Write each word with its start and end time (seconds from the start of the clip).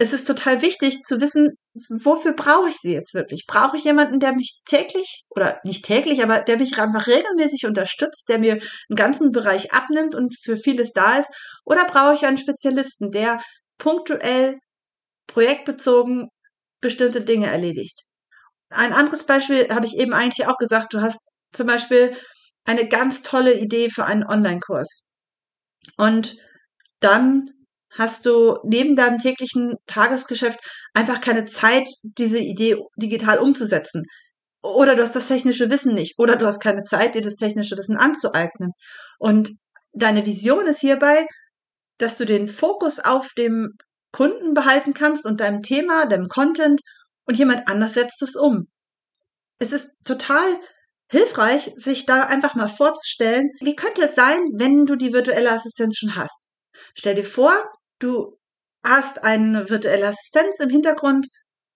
es 0.00 0.12
ist 0.12 0.26
total 0.28 0.62
wichtig 0.62 1.02
zu 1.02 1.20
wissen, 1.20 1.58
wofür 1.90 2.32
brauche 2.32 2.68
ich 2.68 2.76
sie 2.76 2.92
jetzt 2.92 3.14
wirklich? 3.14 3.46
Brauche 3.48 3.76
ich 3.76 3.84
jemanden, 3.84 4.20
der 4.20 4.32
mich 4.32 4.60
täglich 4.64 5.24
oder 5.28 5.60
nicht 5.64 5.84
täglich, 5.84 6.22
aber 6.22 6.40
der 6.40 6.56
mich 6.56 6.78
einfach 6.78 7.08
regelmäßig 7.08 7.66
unterstützt, 7.66 8.28
der 8.28 8.38
mir 8.38 8.52
einen 8.52 8.96
ganzen 8.96 9.32
Bereich 9.32 9.72
abnimmt 9.72 10.14
und 10.14 10.36
für 10.40 10.56
vieles 10.56 10.92
da 10.92 11.18
ist? 11.18 11.28
Oder 11.64 11.84
brauche 11.84 12.14
ich 12.14 12.24
einen 12.24 12.36
Spezialisten, 12.36 13.10
der 13.10 13.40
punktuell, 13.76 14.58
projektbezogen 15.26 16.28
bestimmte 16.80 17.20
Dinge 17.20 17.48
erledigt? 17.48 18.04
Ein 18.70 18.92
anderes 18.92 19.24
Beispiel 19.24 19.68
habe 19.70 19.86
ich 19.86 19.96
eben 19.96 20.12
eigentlich 20.14 20.46
auch 20.46 20.58
gesagt. 20.58 20.94
Du 20.94 21.00
hast 21.00 21.28
zum 21.52 21.66
Beispiel 21.66 22.16
eine 22.64 22.86
ganz 22.86 23.22
tolle 23.22 23.58
Idee 23.58 23.88
für 23.90 24.04
einen 24.04 24.24
Online-Kurs. 24.24 25.06
Und 25.96 26.36
dann 27.00 27.50
hast 27.98 28.24
du 28.24 28.58
neben 28.64 28.96
deinem 28.96 29.18
täglichen 29.18 29.74
Tagesgeschäft 29.86 30.60
einfach 30.94 31.20
keine 31.20 31.44
Zeit, 31.44 31.88
diese 32.02 32.38
Idee 32.38 32.76
digital 32.96 33.38
umzusetzen. 33.38 34.04
Oder 34.62 34.94
du 34.94 35.02
hast 35.02 35.16
das 35.16 35.28
technische 35.28 35.70
Wissen 35.70 35.94
nicht. 35.94 36.18
Oder 36.18 36.36
du 36.36 36.46
hast 36.46 36.60
keine 36.60 36.84
Zeit, 36.84 37.14
dir 37.14 37.22
das 37.22 37.34
technische 37.34 37.76
Wissen 37.76 37.96
anzueignen. 37.96 38.72
Und 39.18 39.50
deine 39.92 40.24
Vision 40.24 40.66
ist 40.66 40.80
hierbei, 40.80 41.26
dass 41.98 42.16
du 42.16 42.24
den 42.24 42.46
Fokus 42.46 43.00
auf 43.00 43.28
dem 43.36 43.76
Kunden 44.12 44.54
behalten 44.54 44.94
kannst 44.94 45.26
und 45.26 45.40
deinem 45.40 45.60
Thema, 45.60 46.06
deinem 46.06 46.28
Content 46.28 46.80
und 47.26 47.38
jemand 47.38 47.68
anders 47.68 47.94
setzt 47.94 48.22
es 48.22 48.36
um. 48.36 48.68
Es 49.58 49.72
ist 49.72 49.90
total 50.04 50.60
hilfreich, 51.10 51.72
sich 51.76 52.06
da 52.06 52.22
einfach 52.24 52.54
mal 52.54 52.68
vorzustellen, 52.68 53.50
wie 53.60 53.74
könnte 53.74 54.02
es 54.02 54.14
sein, 54.14 54.38
wenn 54.54 54.86
du 54.86 54.94
die 54.94 55.12
virtuelle 55.12 55.50
Assistenz 55.50 55.96
schon 55.98 56.16
hast. 56.16 56.48
Stell 56.94 57.16
dir 57.16 57.24
vor, 57.24 57.52
du 57.98 58.38
hast 58.84 59.24
eine 59.24 59.68
virtuelle 59.68 60.08
Assistenz 60.08 60.60
im 60.60 60.70
Hintergrund 60.70 61.26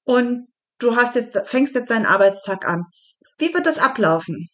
und 0.04 0.46
du 0.78 0.96
hast 0.96 1.14
jetzt, 1.16 1.40
fängst 1.44 1.74
jetzt 1.74 1.90
deinen 1.90 2.06
Arbeitstag 2.06 2.66
an. 2.66 2.84
Wie 3.38 3.52
wird 3.52 3.66
das 3.66 3.78
ablaufen? 3.78 4.48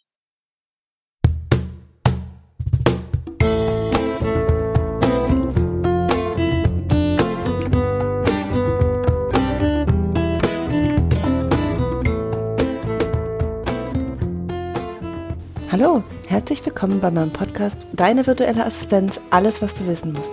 Hallo, 15.70 16.02
herzlich 16.26 16.64
willkommen 16.64 17.00
bei 17.00 17.10
meinem 17.10 17.32
Podcast 17.32 17.86
Deine 17.92 18.26
virtuelle 18.26 18.64
Assistenz, 18.64 19.20
alles 19.30 19.60
was 19.60 19.74
du 19.74 19.86
wissen 19.86 20.12
musst. 20.12 20.32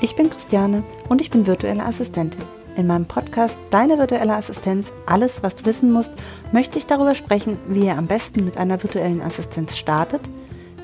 Ich 0.00 0.14
bin 0.14 0.30
Christiane 0.30 0.84
und 1.08 1.20
ich 1.20 1.30
bin 1.30 1.46
virtuelle 1.46 1.84
Assistentin. 1.84 2.42
In 2.76 2.86
meinem 2.86 3.06
Podcast 3.06 3.58
Deine 3.70 3.98
virtuelle 3.98 4.34
Assistenz, 4.34 4.92
alles 5.06 5.42
was 5.42 5.56
du 5.56 5.66
wissen 5.66 5.90
musst, 5.90 6.12
möchte 6.52 6.78
ich 6.78 6.86
darüber 6.86 7.16
sprechen, 7.16 7.58
wie 7.66 7.86
ihr 7.86 7.98
am 7.98 8.06
besten 8.06 8.44
mit 8.44 8.56
einer 8.58 8.80
virtuellen 8.80 9.20
Assistenz 9.20 9.76
startet, 9.76 10.20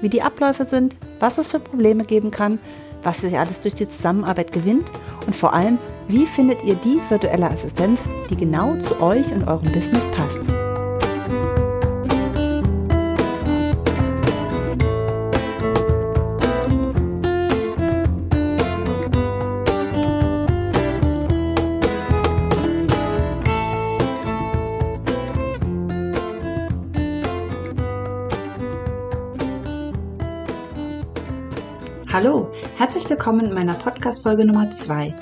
wie 0.01 0.09
die 0.09 0.23
Abläufe 0.23 0.65
sind, 0.65 0.97
was 1.21 1.39
es 1.39 1.47
für 1.47 1.61
Probleme 1.61 2.05
geben 2.05 2.33
kann, 2.33 2.59
was 3.05 3.23
ihr 3.23 3.39
alles 3.39 3.61
durch 3.61 3.75
die 3.75 3.89
Zusammenarbeit 3.89 4.51
gewinnt 4.51 4.87
und 5.27 5.37
vor 5.37 5.53
allem, 5.53 5.79
wie 6.09 6.27
findet 6.27 6.65
ihr 6.65 6.75
die 6.75 7.01
virtuelle 7.09 7.49
Assistenz, 7.49 8.09
die 8.31 8.37
genau 8.37 8.75
zu 8.79 9.01
euch 9.01 9.31
und 9.33 9.47
eurem 9.47 9.71
Business 9.71 10.09
passt. 10.09 10.64
Hallo, 32.15 32.49
herzlich 32.77 33.11
willkommen 33.11 33.47
in 33.47 33.55
meiner 33.55 33.75
Podcast-Folge 33.75 34.47
Nummer 34.47 34.71
2. 34.71 35.13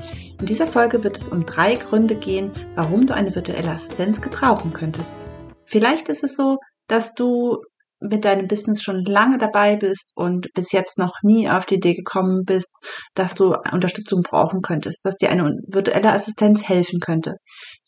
In 0.41 0.44
dieser 0.44 0.66
Folge 0.66 1.03
wird 1.03 1.16
es 1.16 1.30
um 1.30 1.47
drei 1.47 1.76
Gründe 1.76 2.14
gehen, 2.14 2.53
warum 2.75 3.06
du 3.06 3.14
eine 3.14 3.34
virtuelle 3.34 3.70
Assistenz 3.70 4.20
gebrauchen 4.20 4.75
könntest. 4.75 5.25
Vielleicht 5.64 6.10
ist 6.10 6.22
es 6.22 6.36
so, 6.36 6.58
dass 6.88 7.14
du 7.14 7.62
mit 7.98 8.26
deinem 8.26 8.47
Business 8.47 8.82
schon 8.82 9.06
lange 9.06 9.38
dabei 9.38 9.76
bist 9.76 10.12
und 10.16 10.48
bis 10.53 10.72
jetzt 10.72 10.98
noch 10.98 11.14
nie 11.22 11.48
auf 11.48 11.64
die 11.64 11.76
Idee 11.76 11.94
gekommen 11.94 12.42
bist, 12.44 12.69
dass 13.14 13.34
du 13.34 13.54
Unterstützung 13.72 14.20
brauchen 14.20 14.60
könntest, 14.60 15.06
dass 15.06 15.16
dir 15.16 15.30
eine 15.30 15.44
virtuelle 15.66 16.12
Assistenz 16.12 16.62
helfen 16.62 17.00
könnte. 17.00 17.36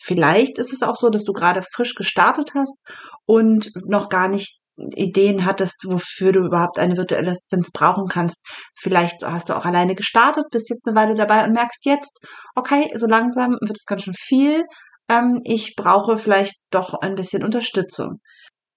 Vielleicht 0.01 0.59
ist 0.59 0.73
es 0.73 0.81
auch 0.81 0.97
so, 0.97 1.11
dass 1.11 1.25
du 1.25 1.35
gerade 1.35 1.61
frisch 1.61 1.95
gestartet 1.95 2.53
hast 2.55 2.79
und 3.27 3.71
noch 3.87 4.09
gar 4.09 4.29
nicht 4.29 4.61
Ideen 4.77 5.45
hattest, 5.45 5.85
wofür 5.87 6.33
du 6.33 6.41
überhaupt 6.41 6.79
eine 6.79 6.97
virtuelle 6.97 7.31
Assistenz 7.31 7.71
brauchen 7.71 8.07
kannst. 8.09 8.39
Vielleicht 8.77 9.25
hast 9.25 9.49
du 9.49 9.57
auch 9.57 9.67
alleine 9.67 9.95
gestartet, 9.95 10.47
bist 10.51 10.71
jetzt 10.71 10.87
eine 10.87 10.97
Weile 10.97 11.15
dabei 11.15 11.45
und 11.45 11.53
merkst 11.53 11.85
jetzt, 11.85 12.19
okay, 12.55 12.91
so 12.97 13.07
langsam 13.07 13.53
wird 13.61 13.79
es 13.79 13.87
ganz 13.87 14.03
schön 14.03 14.15
viel. 14.17 14.65
Ähm, 15.09 15.41
ich 15.45 15.75
brauche 15.77 16.19
vielleicht 16.19 16.57
doch 16.71 16.95
ein 16.95 17.15
bisschen 17.15 17.45
Unterstützung. 17.45 18.21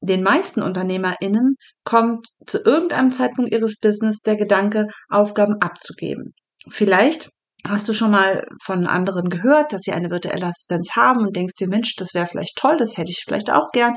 Den 0.02 0.22
meisten 0.22 0.62
UnternehmerInnen 0.62 1.56
kommt 1.84 2.28
zu 2.46 2.60
irgendeinem 2.60 3.12
Zeitpunkt 3.12 3.52
ihres 3.52 3.78
Business 3.80 4.18
der 4.20 4.36
Gedanke, 4.36 4.86
Aufgaben 5.10 5.56
abzugeben. 5.60 6.34
Vielleicht 6.70 7.30
hast 7.66 7.88
du 7.88 7.94
schon 7.94 8.12
mal 8.12 8.46
von 8.64 8.86
anderen 8.86 9.30
gehört, 9.30 9.74
dass 9.74 9.82
sie 9.82 9.92
eine 9.92 10.12
virtuelle 10.12 10.46
Assistenz 10.46 10.96
haben 10.96 11.22
und 11.22 11.36
denkst 11.36 11.56
dir, 11.56 11.68
Mensch, 11.68 11.96
das 11.98 12.14
wäre 12.14 12.28
vielleicht 12.28 12.56
toll, 12.56 12.78
das 12.78 12.98
hätte 12.98 13.10
ich 13.10 13.24
vielleicht 13.26 13.52
auch 13.52 13.72
gern. 13.72 13.96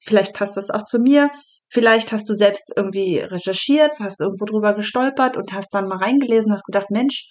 Vielleicht 0.00 0.32
passt 0.32 0.56
das 0.56 0.70
auch 0.70 0.84
zu 0.84 0.98
mir. 0.98 1.30
Vielleicht 1.68 2.12
hast 2.12 2.28
du 2.28 2.34
selbst 2.34 2.72
irgendwie 2.74 3.18
recherchiert, 3.18 4.00
hast 4.00 4.20
irgendwo 4.20 4.44
drüber 4.44 4.74
gestolpert 4.74 5.36
und 5.36 5.52
hast 5.52 5.72
dann 5.72 5.86
mal 5.86 5.98
reingelesen, 5.98 6.52
hast 6.52 6.64
gedacht, 6.64 6.90
Mensch, 6.90 7.28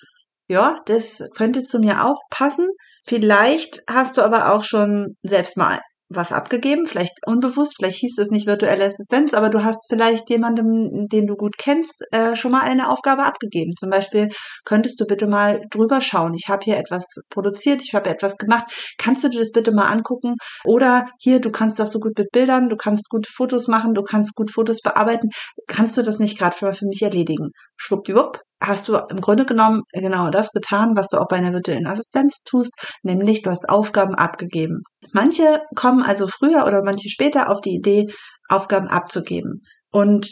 ja, 0.47 0.79
das 0.85 1.23
könnte 1.35 1.63
zu 1.63 1.79
mir 1.79 2.05
auch 2.05 2.21
passen. 2.29 2.69
Vielleicht 3.03 3.81
hast 3.89 4.17
du 4.17 4.21
aber 4.21 4.53
auch 4.53 4.63
schon 4.63 5.17
selbst 5.23 5.57
mal 5.57 5.79
was 6.09 6.31
abgegeben, 6.31 6.87
vielleicht 6.87 7.25
unbewusst, 7.25 7.75
vielleicht 7.77 7.99
hieß 7.99 8.17
es 8.17 8.29
nicht 8.29 8.47
virtuelle 8.47 8.85
Assistenz, 8.85 9.33
aber 9.33 9.49
du 9.49 9.63
hast 9.63 9.85
vielleicht 9.87 10.29
jemandem, 10.29 11.07
den 11.07 11.27
du 11.27 11.35
gut 11.35 11.57
kennst, 11.57 12.03
äh, 12.11 12.35
schon 12.35 12.51
mal 12.51 12.61
eine 12.61 12.89
Aufgabe 12.89 13.23
abgegeben. 13.23 13.75
Zum 13.77 13.89
Beispiel 13.89 14.29
könntest 14.65 14.99
du 14.99 15.05
bitte 15.05 15.27
mal 15.27 15.61
drüber 15.69 16.01
schauen. 16.01 16.33
Ich 16.33 16.49
habe 16.49 16.63
hier 16.63 16.77
etwas 16.77 17.05
produziert, 17.29 17.81
ich 17.83 17.93
habe 17.93 18.09
etwas 18.09 18.37
gemacht. 18.37 18.65
Kannst 18.97 19.23
du 19.23 19.29
dir 19.29 19.39
das 19.39 19.51
bitte 19.51 19.71
mal 19.71 19.87
angucken? 19.87 20.35
Oder 20.65 21.05
hier, 21.19 21.39
du 21.39 21.51
kannst 21.51 21.79
das 21.79 21.91
so 21.91 21.99
gut 21.99 22.17
mit 22.17 22.31
Bildern, 22.31 22.69
du 22.69 22.75
kannst 22.75 23.09
gute 23.09 23.31
Fotos 23.31 23.67
machen, 23.67 23.93
du 23.93 24.01
kannst 24.03 24.35
gut 24.35 24.51
Fotos 24.51 24.81
bearbeiten. 24.81 25.29
Kannst 25.67 25.97
du 25.97 26.01
das 26.01 26.19
nicht 26.19 26.37
gerade 26.37 26.55
für, 26.55 26.73
für 26.73 26.87
mich 26.87 27.01
erledigen? 27.03 27.51
Schwuppdiwupp, 27.79 28.41
hast 28.61 28.89
du 28.89 28.97
im 29.09 29.21
Grunde 29.21 29.45
genommen 29.45 29.83
genau 29.93 30.29
das 30.29 30.51
getan, 30.51 30.95
was 30.95 31.07
du 31.07 31.17
auch 31.17 31.27
bei 31.27 31.37
einer 31.37 31.53
virtuellen 31.53 31.87
Assistenz 31.87 32.37
tust, 32.43 32.73
nämlich 33.03 33.41
du 33.41 33.49
hast 33.49 33.69
Aufgaben 33.69 34.15
abgegeben. 34.15 34.83
Manche 35.13 35.61
kommen 35.75 36.03
also 36.03 36.27
früher 36.27 36.65
oder 36.65 36.83
manche 36.83 37.09
später 37.09 37.49
auf 37.49 37.61
die 37.61 37.75
Idee, 37.75 38.07
Aufgaben 38.49 38.87
abzugeben. 38.87 39.63
Und 39.91 40.27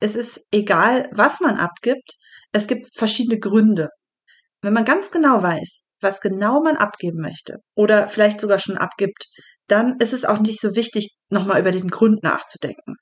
es 0.00 0.16
ist 0.16 0.46
egal, 0.50 1.08
was 1.12 1.40
man 1.40 1.56
abgibt, 1.58 2.14
es 2.52 2.66
gibt 2.66 2.86
verschiedene 2.96 3.38
Gründe. 3.38 3.88
Wenn 4.62 4.72
man 4.72 4.84
ganz 4.84 5.10
genau 5.10 5.42
weiß, 5.42 5.84
was 6.00 6.20
genau 6.20 6.62
man 6.62 6.76
abgeben 6.76 7.20
möchte 7.20 7.56
oder 7.74 8.08
vielleicht 8.08 8.40
sogar 8.40 8.58
schon 8.58 8.78
abgibt, 8.78 9.26
dann 9.68 9.96
ist 9.98 10.12
es 10.12 10.24
auch 10.24 10.38
nicht 10.38 10.60
so 10.60 10.74
wichtig, 10.74 11.16
nochmal 11.28 11.60
über 11.60 11.72
den 11.72 11.88
Grund 11.88 12.22
nachzudenken. 12.22 12.94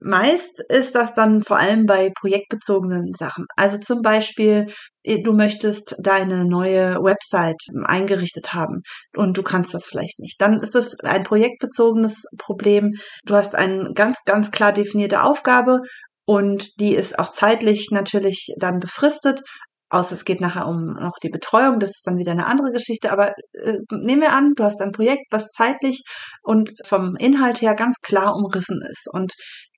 Meist 0.00 0.62
ist 0.68 0.94
das 0.94 1.14
dann 1.14 1.42
vor 1.42 1.56
allem 1.56 1.86
bei 1.86 2.12
projektbezogenen 2.20 3.14
Sachen. 3.14 3.46
Also 3.56 3.78
zum 3.78 4.02
Beispiel, 4.02 4.66
du 5.04 5.32
möchtest 5.32 5.96
deine 5.98 6.44
neue 6.44 6.96
Website 6.96 7.62
eingerichtet 7.84 8.52
haben 8.52 8.82
und 9.16 9.38
du 9.38 9.42
kannst 9.42 9.72
das 9.72 9.86
vielleicht 9.86 10.18
nicht. 10.18 10.36
Dann 10.38 10.60
ist 10.60 10.74
es 10.74 10.96
ein 11.00 11.22
projektbezogenes 11.22 12.24
Problem. 12.36 12.92
Du 13.24 13.34
hast 13.34 13.54
eine 13.54 13.92
ganz, 13.94 14.18
ganz 14.26 14.50
klar 14.50 14.72
definierte 14.72 15.22
Aufgabe 15.22 15.80
und 16.26 16.78
die 16.78 16.94
ist 16.94 17.18
auch 17.18 17.30
zeitlich 17.30 17.88
natürlich 17.90 18.52
dann 18.58 18.80
befristet. 18.80 19.40
Außer 19.88 20.14
es 20.14 20.24
geht 20.24 20.40
nachher 20.40 20.66
um 20.66 20.94
noch 21.00 21.16
die 21.22 21.28
Betreuung, 21.28 21.78
das 21.78 21.90
ist 21.90 22.06
dann 22.06 22.18
wieder 22.18 22.32
eine 22.32 22.46
andere 22.46 22.72
Geschichte. 22.72 23.12
Aber 23.12 23.32
äh, 23.52 23.78
nehmen 23.92 24.22
wir 24.22 24.32
an, 24.32 24.52
du 24.56 24.64
hast 24.64 24.82
ein 24.82 24.90
Projekt, 24.90 25.26
was 25.30 25.48
zeitlich 25.52 26.02
und 26.42 26.70
vom 26.84 27.14
Inhalt 27.16 27.62
her 27.62 27.74
ganz 27.74 28.00
klar 28.02 28.34
umrissen 28.34 28.80
ist. 28.90 29.06
Und 29.12 29.32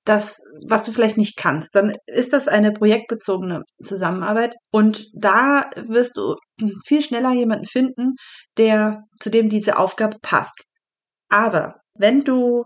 das, 0.08 0.37
was 0.66 0.82
du 0.84 0.93
vielleicht 0.93 1.16
nicht 1.16 1.37
kannst, 1.37 1.75
dann 1.75 1.94
ist 2.06 2.32
das 2.32 2.49
eine 2.49 2.72
projektbezogene 2.72 3.62
Zusammenarbeit 3.82 4.55
und 4.70 5.06
da 5.14 5.69
wirst 5.76 6.16
du 6.16 6.37
viel 6.87 7.02
schneller 7.02 7.32
jemanden 7.32 7.66
finden, 7.66 8.14
der 8.56 9.02
zu 9.20 9.31
dem 9.31 9.49
diese 9.49 9.76
Aufgabe 9.76 10.16
passt. 10.22 10.64
Aber 11.28 11.76
wenn 11.94 12.20
du 12.20 12.64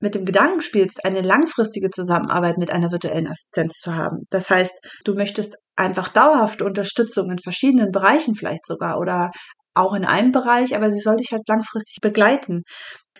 mit 0.00 0.14
dem 0.14 0.26
Gedanken 0.26 0.60
spielst, 0.60 1.04
eine 1.04 1.22
langfristige 1.22 1.88
Zusammenarbeit 1.88 2.58
mit 2.58 2.70
einer 2.70 2.92
virtuellen 2.92 3.26
Assistenz 3.26 3.78
zu 3.78 3.94
haben. 3.96 4.24
Das 4.28 4.50
heißt, 4.50 4.74
du 5.04 5.14
möchtest 5.14 5.56
einfach 5.76 6.08
dauerhafte 6.08 6.64
Unterstützung 6.64 7.30
in 7.30 7.38
verschiedenen 7.38 7.90
Bereichen 7.90 8.34
vielleicht 8.34 8.66
sogar 8.66 8.98
oder 8.98 9.30
auch 9.74 9.94
in 9.94 10.04
einem 10.04 10.30
Bereich, 10.30 10.76
aber 10.76 10.92
sie 10.92 11.00
soll 11.00 11.16
dich 11.16 11.32
halt 11.32 11.48
langfristig 11.48 11.98
begleiten. 12.02 12.62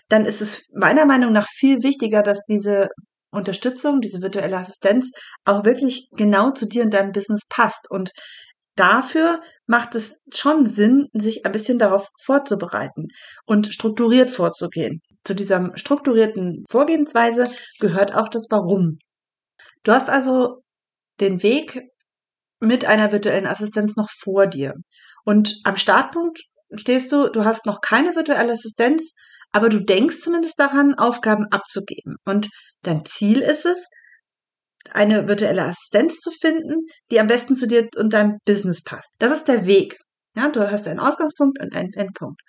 Dann 0.09 0.25
ist 0.25 0.41
es 0.41 0.69
meiner 0.75 1.07
Meinung 1.07 1.33
nach 1.33 1.47
viel 1.49 1.83
wichtiger, 1.83 2.23
dass 2.23 2.41
diese 2.49 2.89
Unterstützung, 3.31 4.01
diese 4.01 4.23
virtuelle 4.23 4.57
Assistenz 4.59 5.11
auch 5.45 5.65
wirklich 5.65 6.09
genau 6.13 6.51
zu 6.51 6.67
dir 6.67 6.85
und 6.85 6.95
deinem 6.95 7.13
Business 7.13 7.43
passt. 7.49 7.91
Und 7.91 8.11
dafür 8.77 9.41
macht 9.67 9.95
es 9.95 10.21
schon 10.33 10.67
Sinn, 10.67 11.09
sich 11.13 11.45
ein 11.45 11.53
bisschen 11.53 11.79
darauf 11.79 12.09
vorzubereiten 12.23 13.09
und 13.47 13.67
strukturiert 13.67 14.31
vorzugehen. 14.31 15.01
Zu 15.25 15.35
dieser 15.35 15.73
strukturierten 15.77 16.65
Vorgehensweise 16.71 17.51
gehört 17.81 18.15
auch 18.15 18.29
das 18.29 18.47
Warum. 18.51 18.99
Du 19.83 19.93
hast 19.93 20.09
also 20.09 20.63
den 21.21 21.43
Weg 21.43 21.81
mit 22.61 22.85
einer 22.85 23.13
virtuellen 23.13 23.47
Assistenz 23.47 23.97
noch 23.97 24.11
vor 24.11 24.47
dir. 24.47 24.75
Und 25.25 25.61
am 25.65 25.77
Startpunkt 25.77 26.43
stehst 26.79 27.13
du, 27.13 27.29
du 27.29 27.45
hast 27.45 27.67
noch 27.67 27.81
keine 27.81 28.15
virtuelle 28.15 28.53
Assistenz, 28.53 29.13
aber 29.53 29.69
du 29.69 29.81
denkst 29.81 30.21
zumindest 30.21 30.59
daran, 30.59 30.95
Aufgaben 30.95 31.47
abzugeben. 31.51 32.17
Und 32.25 32.49
dein 32.83 33.05
Ziel 33.05 33.41
ist 33.41 33.65
es, 33.65 33.89
eine 34.91 35.29
virtuelle 35.29 35.63
Assistenz 35.63 36.19
zu 36.19 36.31
finden, 36.31 36.87
die 37.11 37.21
am 37.21 37.27
besten 37.27 37.57
zu 37.57 37.67
dir 37.67 37.89
und 37.97 38.13
deinem 38.13 38.39
Business 38.45 38.83
passt. 38.83 39.11
Das 39.19 39.33
ist 39.33 39.49
der 39.49 39.67
Weg. 39.67 39.99
Ja, 40.37 40.49
du 40.49 40.71
hast 40.71 40.87
einen 40.87 41.01
Ausgangspunkt 41.01 41.61
und 41.61 41.75
einen 41.75 41.93
Endpunkt. 41.95 42.41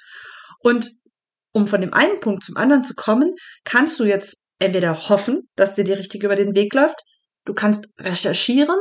Und 0.60 0.92
um 1.54 1.68
von 1.68 1.82
dem 1.82 1.94
einen 1.94 2.20
Punkt 2.20 2.44
zum 2.44 2.58
anderen 2.58 2.84
zu 2.84 2.96
kommen, 2.96 3.36
kannst 3.64 4.00
du 4.00 4.04
jetzt 4.04 4.42
entweder 4.60 5.10
hoffen, 5.10 5.48
dass 5.56 5.76
dir 5.76 5.84
die 5.84 5.94
richtige 5.94 6.28
über 6.28 6.36
den 6.36 6.56
Weg 6.56 6.74
läuft, 6.74 7.02
du 7.46 7.54
kannst 7.54 7.86
recherchieren 8.00 8.78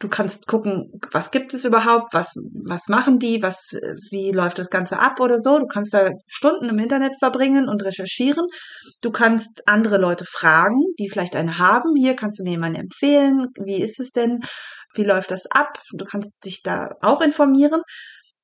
du 0.00 0.08
kannst 0.08 0.46
gucken, 0.46 0.90
was 1.12 1.30
gibt 1.30 1.54
es 1.54 1.64
überhaupt, 1.64 2.12
was, 2.12 2.34
was 2.64 2.88
machen 2.88 3.18
die, 3.18 3.42
was, 3.42 3.76
wie 4.10 4.32
läuft 4.32 4.58
das 4.58 4.70
Ganze 4.70 4.98
ab 4.98 5.20
oder 5.20 5.38
so. 5.38 5.58
Du 5.58 5.66
kannst 5.66 5.94
da 5.94 6.10
Stunden 6.26 6.68
im 6.68 6.78
Internet 6.78 7.18
verbringen 7.18 7.68
und 7.68 7.84
recherchieren. 7.84 8.46
Du 9.02 9.10
kannst 9.10 9.68
andere 9.68 9.98
Leute 9.98 10.24
fragen, 10.24 10.80
die 10.98 11.08
vielleicht 11.08 11.36
eine 11.36 11.58
haben. 11.58 11.94
Hier 11.96 12.16
kannst 12.16 12.40
du 12.40 12.44
mir 12.44 12.52
jemanden 12.52 12.80
empfehlen. 12.80 13.48
Wie 13.62 13.80
ist 13.80 14.00
es 14.00 14.10
denn? 14.10 14.40
Wie 14.94 15.04
läuft 15.04 15.30
das 15.30 15.46
ab? 15.46 15.78
Du 15.92 16.04
kannst 16.04 16.32
dich 16.44 16.62
da 16.62 16.88
auch 17.02 17.20
informieren. 17.20 17.82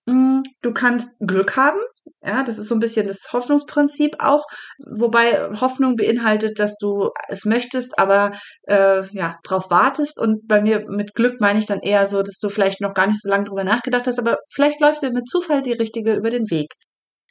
Mm, 0.06 0.42
du 0.62 0.72
kannst 0.72 1.08
Glück 1.20 1.56
haben. 1.56 1.80
Ja, 2.22 2.42
das 2.44 2.58
ist 2.58 2.68
so 2.68 2.74
ein 2.76 2.80
bisschen 2.80 3.06
das 3.06 3.32
Hoffnungsprinzip 3.32 4.16
auch, 4.20 4.44
wobei 4.84 5.48
Hoffnung 5.60 5.96
beinhaltet, 5.96 6.58
dass 6.58 6.76
du 6.78 7.10
es 7.28 7.44
möchtest, 7.44 7.98
aber 7.98 8.32
äh, 8.68 9.02
ja 9.12 9.38
drauf 9.44 9.70
wartest. 9.70 10.18
Und 10.18 10.46
bei 10.46 10.60
mir 10.60 10.84
mit 10.88 11.14
Glück 11.14 11.40
meine 11.40 11.58
ich 11.58 11.66
dann 11.66 11.80
eher 11.80 12.06
so, 12.06 12.22
dass 12.22 12.38
du 12.38 12.48
vielleicht 12.48 12.80
noch 12.80 12.94
gar 12.94 13.06
nicht 13.08 13.20
so 13.20 13.28
lange 13.28 13.44
drüber 13.44 13.64
nachgedacht 13.64 14.06
hast, 14.06 14.18
aber 14.18 14.36
vielleicht 14.52 14.80
läuft 14.80 15.02
dir 15.02 15.12
mit 15.12 15.28
Zufall 15.28 15.62
die 15.62 15.72
richtige 15.72 16.14
über 16.14 16.30
den 16.30 16.50
Weg. 16.50 16.74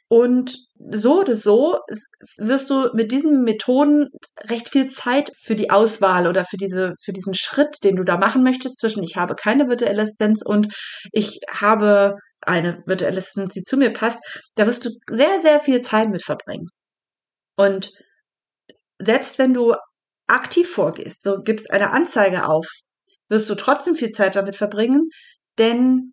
Und 0.08 0.56
so 0.90 1.20
oder 1.20 1.34
so 1.34 1.80
wirst 2.36 2.70
du 2.70 2.90
mit 2.94 3.10
diesen 3.10 3.42
Methoden 3.42 4.08
recht 4.48 4.68
viel 4.68 4.88
Zeit 4.88 5.32
für 5.42 5.56
die 5.56 5.70
Auswahl 5.70 6.28
oder 6.28 6.44
für 6.44 6.56
diese, 6.56 6.94
für 7.02 7.12
diesen 7.12 7.34
Schritt, 7.34 7.78
den 7.82 7.96
du 7.96 8.04
da 8.04 8.16
machen 8.16 8.44
möchtest, 8.44 8.78
zwischen 8.78 9.02
ich 9.02 9.16
habe 9.16 9.34
keine 9.34 9.68
virtuelle 9.68 10.02
Assistenz 10.02 10.42
und 10.44 10.72
ich 11.12 11.40
habe 11.50 12.16
eine 12.40 12.82
virtuelle 12.86 13.18
Assistenz, 13.18 13.54
die 13.54 13.64
zu 13.64 13.76
mir 13.76 13.92
passt, 13.92 14.18
da 14.54 14.66
wirst 14.66 14.84
du 14.84 14.90
sehr, 15.10 15.40
sehr 15.40 15.58
viel 15.58 15.80
Zeit 15.80 16.08
mit 16.08 16.22
verbringen. 16.22 16.68
Und 17.56 17.90
selbst 18.98 19.38
wenn 19.38 19.54
du 19.54 19.74
aktiv 20.28 20.70
vorgehst, 20.70 21.24
so 21.24 21.38
gibst 21.42 21.70
eine 21.70 21.90
Anzeige 21.90 22.46
auf, 22.46 22.66
wirst 23.28 23.50
du 23.50 23.54
trotzdem 23.54 23.96
viel 23.96 24.10
Zeit 24.10 24.36
damit 24.36 24.56
verbringen, 24.56 25.08
denn 25.58 26.12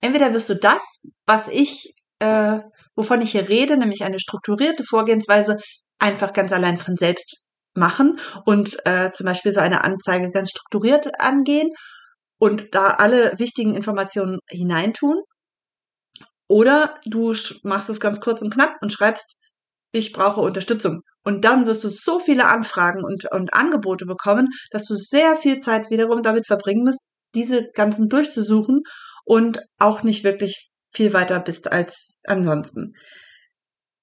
entweder 0.00 0.32
wirst 0.32 0.50
du 0.50 0.54
das, 0.54 0.82
was 1.26 1.48
ich, 1.48 1.94
äh, 2.18 2.60
wovon 2.98 3.22
ich 3.22 3.30
hier 3.30 3.48
rede, 3.48 3.78
nämlich 3.78 4.02
eine 4.02 4.18
strukturierte 4.18 4.82
Vorgehensweise, 4.82 5.56
einfach 6.00 6.32
ganz 6.32 6.52
allein 6.52 6.78
von 6.78 6.96
selbst 6.96 7.44
machen 7.74 8.18
und 8.44 8.76
äh, 8.86 9.12
zum 9.12 9.24
Beispiel 9.24 9.52
so 9.52 9.60
eine 9.60 9.84
Anzeige 9.84 10.30
ganz 10.30 10.50
strukturiert 10.50 11.08
angehen 11.20 11.70
und 12.38 12.74
da 12.74 12.88
alle 12.90 13.38
wichtigen 13.38 13.74
Informationen 13.76 14.40
hineintun. 14.48 15.22
Oder 16.48 16.94
du 17.04 17.34
machst 17.62 17.88
es 17.88 18.00
ganz 18.00 18.20
kurz 18.20 18.42
und 18.42 18.52
knapp 18.52 18.74
und 18.80 18.92
schreibst, 18.92 19.38
ich 19.92 20.12
brauche 20.12 20.40
Unterstützung. 20.40 21.00
Und 21.22 21.44
dann 21.44 21.66
wirst 21.66 21.84
du 21.84 21.88
so 21.90 22.18
viele 22.18 22.46
Anfragen 22.46 23.04
und, 23.04 23.30
und 23.30 23.54
Angebote 23.54 24.06
bekommen, 24.06 24.48
dass 24.70 24.86
du 24.86 24.96
sehr 24.96 25.36
viel 25.36 25.58
Zeit 25.58 25.90
wiederum 25.90 26.22
damit 26.22 26.46
verbringen 26.46 26.84
musst, 26.84 27.06
diese 27.34 27.64
ganzen 27.74 28.08
durchzusuchen 28.08 28.82
und 29.24 29.60
auch 29.78 30.02
nicht 30.02 30.24
wirklich 30.24 30.67
viel 30.92 31.12
weiter 31.12 31.40
bist 31.40 31.70
als 31.70 32.20
ansonsten. 32.24 32.94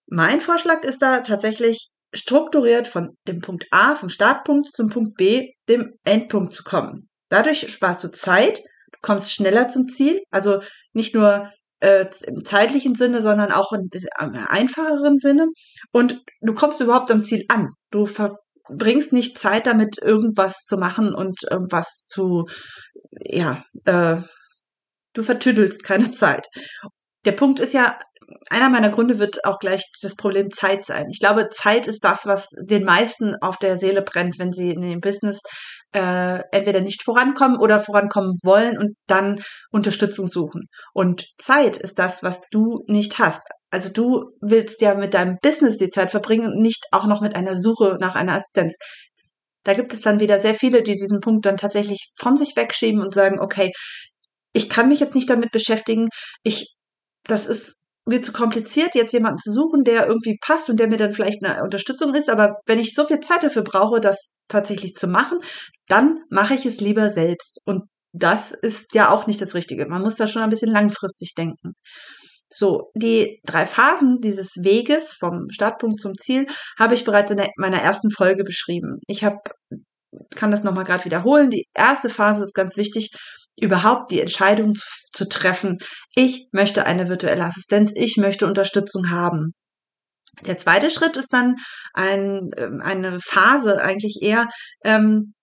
Mein 0.07 0.41
Vorschlag 0.41 0.83
ist 0.83 1.01
da 1.01 1.21
tatsächlich 1.21 1.89
strukturiert 2.13 2.87
von 2.87 3.17
dem 3.27 3.39
Punkt 3.39 3.65
A, 3.71 3.95
vom 3.95 4.09
Startpunkt 4.09 4.75
zum 4.75 4.89
Punkt 4.89 5.15
B, 5.15 5.51
dem 5.67 5.93
Endpunkt 6.03 6.53
zu 6.53 6.63
kommen. 6.63 7.09
Dadurch 7.29 7.71
sparst 7.71 8.03
du 8.03 8.11
Zeit, 8.11 8.59
du 8.59 8.99
kommst 9.01 9.33
schneller 9.33 9.67
zum 9.67 9.87
Ziel, 9.87 10.21
also 10.31 10.61
nicht 10.93 11.15
nur 11.15 11.49
äh, 11.79 12.05
im 12.27 12.45
zeitlichen 12.45 12.95
Sinne, 12.95 13.21
sondern 13.21 13.51
auch 13.51 13.73
im 13.73 13.89
einfacheren 14.47 15.17
Sinne. 15.17 15.47
Und 15.91 16.21
du 16.41 16.53
kommst 16.53 16.79
überhaupt 16.81 17.11
am 17.11 17.21
Ziel 17.21 17.45
an. 17.49 17.69
Du 17.91 18.05
verbringst 18.05 19.11
nicht 19.11 19.37
Zeit 19.37 19.67
damit, 19.67 19.97
irgendwas 20.01 20.65
zu 20.65 20.77
machen 20.77 21.13
und 21.13 21.39
irgendwas 21.49 22.05
zu, 22.05 22.45
ja, 23.11 23.63
äh, 23.85 24.21
du 25.15 25.23
vertüdelst 25.23 25.83
keine 25.83 26.11
Zeit. 26.11 26.47
Der 27.25 27.31
Punkt 27.31 27.59
ist 27.59 27.73
ja, 27.73 27.97
einer 28.49 28.69
meiner 28.69 28.89
Gründe 28.89 29.19
wird 29.19 29.43
auch 29.45 29.59
gleich 29.59 29.83
das 30.01 30.15
Problem 30.15 30.51
Zeit 30.51 30.85
sein. 30.85 31.07
Ich 31.09 31.19
glaube, 31.19 31.49
Zeit 31.49 31.87
ist 31.87 32.03
das, 32.03 32.25
was 32.25 32.49
den 32.59 32.83
meisten 32.83 33.35
auf 33.41 33.57
der 33.57 33.77
Seele 33.77 34.01
brennt, 34.01 34.39
wenn 34.39 34.51
sie 34.51 34.71
in 34.71 34.81
dem 34.81 34.99
Business 34.99 35.41
äh, 35.93 36.41
entweder 36.51 36.81
nicht 36.81 37.03
vorankommen 37.03 37.57
oder 37.57 37.79
vorankommen 37.79 38.33
wollen 38.43 38.77
und 38.77 38.95
dann 39.07 39.41
Unterstützung 39.71 40.27
suchen. 40.27 40.63
Und 40.93 41.27
Zeit 41.37 41.77
ist 41.77 41.99
das, 41.99 42.23
was 42.23 42.41
du 42.51 42.83
nicht 42.87 43.19
hast. 43.19 43.43
Also 43.71 43.89
du 43.89 44.31
willst 44.41 44.81
ja 44.81 44.95
mit 44.95 45.13
deinem 45.13 45.37
Business 45.41 45.77
die 45.77 45.89
Zeit 45.89 46.11
verbringen 46.11 46.47
und 46.47 46.61
nicht 46.61 46.85
auch 46.91 47.05
noch 47.05 47.21
mit 47.21 47.35
einer 47.35 47.55
Suche 47.55 47.97
nach 47.99 48.15
einer 48.15 48.33
Assistenz. 48.33 48.75
Da 49.63 49.73
gibt 49.73 49.93
es 49.93 50.01
dann 50.01 50.19
wieder 50.19 50.39
sehr 50.39 50.53
viele, 50.53 50.83
die 50.83 50.95
diesen 50.95 51.19
Punkt 51.19 51.45
dann 51.45 51.57
tatsächlich 51.57 52.11
von 52.17 52.37
sich 52.37 52.55
wegschieben 52.55 53.01
und 53.01 53.13
sagen, 53.13 53.39
okay, 53.39 53.71
ich 54.55 54.69
kann 54.69 54.87
mich 54.87 55.01
jetzt 55.01 55.15
nicht 55.15 55.29
damit 55.29 55.51
beschäftigen. 55.51 56.07
Ich, 56.43 56.75
das 57.25 57.45
ist 57.45 57.75
mir 58.05 58.21
zu 58.21 58.31
kompliziert, 58.31 58.95
jetzt 58.95 59.11
jemanden 59.11 59.39
zu 59.39 59.51
suchen, 59.51 59.83
der 59.83 60.07
irgendwie 60.07 60.37
passt 60.39 60.69
und 60.69 60.79
der 60.79 60.87
mir 60.87 60.97
dann 60.97 61.13
vielleicht 61.13 61.43
eine 61.43 61.61
Unterstützung 61.61 62.13
ist. 62.13 62.29
Aber 62.29 62.55
wenn 62.65 62.79
ich 62.79 62.93
so 62.93 63.05
viel 63.05 63.19
Zeit 63.19 63.43
dafür 63.43 63.63
brauche, 63.63 63.99
das 63.99 64.37
tatsächlich 64.47 64.95
zu 64.95 65.07
machen, 65.07 65.39
dann 65.87 66.19
mache 66.29 66.53
ich 66.53 66.65
es 66.65 66.79
lieber 66.79 67.09
selbst. 67.09 67.59
Und 67.65 67.83
das 68.13 68.51
ist 68.51 68.93
ja 68.93 69.09
auch 69.09 69.27
nicht 69.27 69.41
das 69.41 69.55
Richtige. 69.55 69.87
Man 69.87 70.01
muss 70.01 70.15
da 70.15 70.25
schon 70.25 70.41
ein 70.41 70.49
bisschen 70.49 70.71
langfristig 70.71 71.33
denken. 71.35 71.73
So, 72.47 72.91
die 72.95 73.41
drei 73.45 73.65
Phasen 73.65 74.21
dieses 74.21 74.51
Weges 74.61 75.15
vom 75.19 75.49
Startpunkt 75.49 75.99
zum 75.99 76.13
Ziel 76.15 76.45
habe 76.79 76.93
ich 76.93 77.03
bereits 77.03 77.31
in 77.31 77.41
meiner 77.57 77.81
ersten 77.81 78.11
Folge 78.11 78.45
beschrieben. 78.45 78.99
Ich 79.07 79.25
habe, 79.25 79.39
kann 80.35 80.51
das 80.51 80.63
nochmal 80.63 80.85
gerade 80.85 81.03
wiederholen. 81.03 81.49
Die 81.49 81.65
erste 81.73 82.09
Phase 82.09 82.45
ist 82.45 82.53
ganz 82.53 82.77
wichtig 82.77 83.11
überhaupt 83.57 84.11
die 84.11 84.21
Entscheidung 84.21 84.75
zu, 84.75 84.85
zu 85.13 85.29
treffen, 85.29 85.77
ich 86.15 86.47
möchte 86.51 86.85
eine 86.85 87.07
virtuelle 87.07 87.45
Assistenz, 87.45 87.91
ich 87.95 88.17
möchte 88.17 88.47
Unterstützung 88.47 89.09
haben. 89.09 89.53
Der 90.45 90.57
zweite 90.57 90.89
Schritt 90.89 91.17
ist 91.17 91.31
dann 91.31 91.55
ein, 91.93 92.49
ähm, 92.57 92.81
eine 92.83 93.19
Phase, 93.21 93.81
eigentlich 93.81 94.19
eher, 94.21 94.47
ähm, 94.83 95.33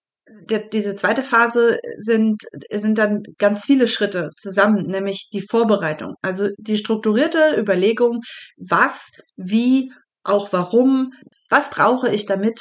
der, 0.49 0.61
diese 0.61 0.97
zweite 0.97 1.23
Phase 1.23 1.79
sind, 1.99 2.43
sind 2.71 2.99
dann 2.99 3.23
ganz 3.39 3.65
viele 3.65 3.89
Schritte 3.89 4.31
zusammen, 4.37 4.87
nämlich 4.87 5.29
die 5.33 5.43
Vorbereitung. 5.43 6.15
Also 6.23 6.49
die 6.59 6.77
strukturierte 6.77 7.57
Überlegung, 7.59 8.21
was, 8.57 9.11
wie, 9.37 9.93
auch 10.25 10.53
warum, 10.53 11.13
was 11.51 11.71
brauche 11.71 12.09
ich, 12.09 12.27
damit 12.27 12.61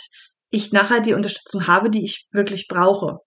ich 0.49 0.71
nachher 0.71 0.99
die 0.99 1.13
Unterstützung 1.13 1.67
habe, 1.67 1.89
die 1.89 2.03
ich 2.03 2.27
wirklich 2.31 2.67
brauche. 2.67 3.19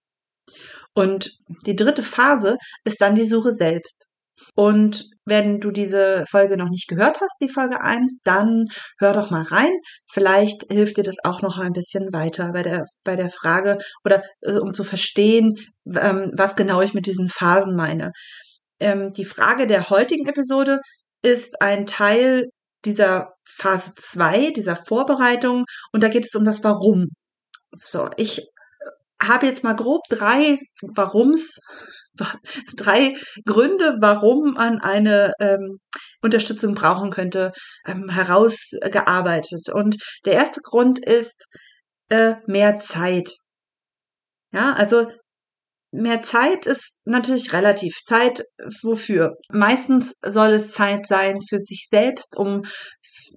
Und 0.95 1.37
die 1.67 1.77
dritte 1.77 2.03
Phase 2.03 2.57
ist 2.85 3.01
dann 3.01 3.15
die 3.15 3.27
Suche 3.27 3.53
selbst. 3.53 4.07
Und 4.55 5.05
wenn 5.25 5.61
du 5.61 5.71
diese 5.71 6.25
Folge 6.29 6.57
noch 6.57 6.69
nicht 6.69 6.89
gehört 6.89 7.21
hast, 7.21 7.35
die 7.41 7.49
Folge 7.49 7.81
1, 7.81 8.19
dann 8.25 8.67
hör 8.99 9.13
doch 9.13 9.31
mal 9.31 9.43
rein. 9.43 9.73
Vielleicht 10.11 10.71
hilft 10.71 10.97
dir 10.97 11.03
das 11.03 11.17
auch 11.25 11.41
noch 11.43 11.59
ein 11.59 11.73
bisschen 11.73 12.13
weiter 12.13 12.53
bei 12.53 12.63
der, 12.63 12.85
bei 13.05 13.17
der 13.17 13.31
Frage 13.31 13.79
oder 14.05 14.23
äh, 14.43 14.55
um 14.55 14.73
zu 14.73 14.85
verstehen, 14.85 15.51
ähm, 15.87 16.31
was 16.37 16.57
genau 16.57 16.81
ich 16.83 16.95
mit 16.95 17.07
diesen 17.07 17.29
Phasen 17.29 17.75
meine. 17.75 18.13
Ähm, 18.81 19.13
die 19.13 19.25
Frage 19.25 19.67
der 19.67 19.91
heutigen 19.91 20.29
Episode 20.29 20.79
ist 21.23 21.61
ein 21.63 21.87
Teil 21.87 22.49
dieser 22.85 23.33
Phase 23.49 23.93
2, 23.97 24.51
dieser 24.51 24.77
Vorbereitung 24.77 25.65
und 25.93 26.03
da 26.03 26.09
geht 26.09 26.27
es 26.27 26.35
um 26.35 26.45
das 26.45 26.63
Warum. 26.65 27.09
So, 27.73 28.11
ich 28.17 28.43
habe 29.29 29.47
jetzt 29.47 29.65
mal 29.65 29.75
grob 29.75 30.03
drei 30.09 30.59
Warums, 30.83 31.59
drei 32.77 33.17
Gründe, 33.45 33.97
warum 34.01 34.55
man 34.55 34.81
eine 34.81 35.33
ähm, 35.41 35.79
Unterstützung 36.23 36.75
brauchen 36.75 37.11
könnte, 37.11 37.53
ähm, 37.87 38.09
herausgearbeitet. 38.09 39.69
Und 39.73 39.97
der 40.25 40.35
erste 40.35 40.61
Grund 40.63 40.99
ist 40.99 41.47
äh, 42.09 42.35
mehr 42.47 42.79
Zeit. 42.79 43.35
Ja, 44.53 44.73
also 44.75 45.09
mehr 45.95 46.23
Zeit 46.23 46.67
ist 46.67 47.01
natürlich 47.05 47.53
relativ. 47.53 48.01
Zeit 48.05 48.43
wofür? 48.83 49.37
Meistens 49.51 50.19
soll 50.25 50.51
es 50.51 50.73
Zeit 50.73 51.07
sein 51.07 51.39
für 51.41 51.59
sich 51.59 51.87
selbst, 51.89 52.37
um 52.37 52.63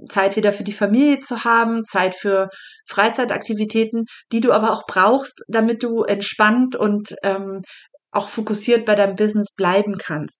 Zeit 0.09 0.35
wieder 0.35 0.53
für 0.53 0.63
die 0.63 0.73
Familie 0.73 1.19
zu 1.19 1.43
haben, 1.43 1.83
Zeit 1.83 2.15
für 2.15 2.49
Freizeitaktivitäten, 2.87 4.05
die 4.31 4.41
du 4.41 4.51
aber 4.51 4.71
auch 4.71 4.83
brauchst, 4.87 5.43
damit 5.47 5.83
du 5.83 6.03
entspannt 6.03 6.75
und 6.75 7.15
ähm, 7.23 7.61
auch 8.11 8.29
fokussiert 8.29 8.85
bei 8.85 8.95
deinem 8.95 9.15
Business 9.15 9.53
bleiben 9.55 9.97
kannst. 9.97 10.39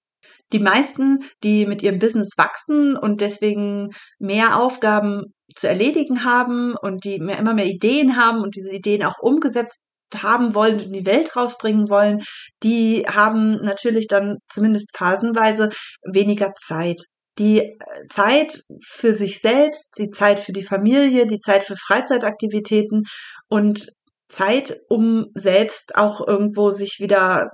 Die 0.53 0.59
meisten, 0.59 1.19
die 1.43 1.65
mit 1.65 1.83
ihrem 1.83 1.99
Business 1.99 2.29
wachsen 2.37 2.95
und 2.95 3.21
deswegen 3.21 3.89
mehr 4.17 4.57
Aufgaben 4.57 5.21
zu 5.55 5.67
erledigen 5.67 6.23
haben 6.23 6.73
und 6.81 7.03
die 7.03 7.19
mehr, 7.19 7.37
immer 7.37 7.53
mehr 7.53 7.65
Ideen 7.65 8.15
haben 8.15 8.41
und 8.41 8.55
diese 8.55 8.73
Ideen 8.73 9.03
auch 9.03 9.19
umgesetzt 9.19 9.81
haben 10.15 10.53
wollen 10.55 10.75
und 10.75 10.85
in 10.85 10.93
die 10.93 11.05
Welt 11.05 11.35
rausbringen 11.35 11.89
wollen, 11.89 12.21
die 12.63 13.05
haben 13.07 13.61
natürlich 13.61 14.07
dann 14.07 14.37
zumindest 14.49 14.95
phasenweise 14.95 15.69
weniger 16.03 16.53
Zeit. 16.55 17.01
Die 17.37 17.59
äh, 17.59 17.75
Zeit 18.09 18.61
für 18.83 19.13
sich 19.13 19.39
selbst, 19.39 19.91
die 19.97 20.09
Zeit 20.09 20.39
für 20.39 20.53
die 20.53 20.63
Familie, 20.63 21.27
die 21.27 21.39
Zeit 21.39 21.63
für 21.63 21.75
Freizeitaktivitäten 21.75 23.03
und 23.47 23.87
Zeit, 24.29 24.75
um 24.89 25.27
selbst 25.35 25.95
auch 25.95 26.25
irgendwo 26.25 26.69
sich 26.69 26.97
wieder 26.99 27.49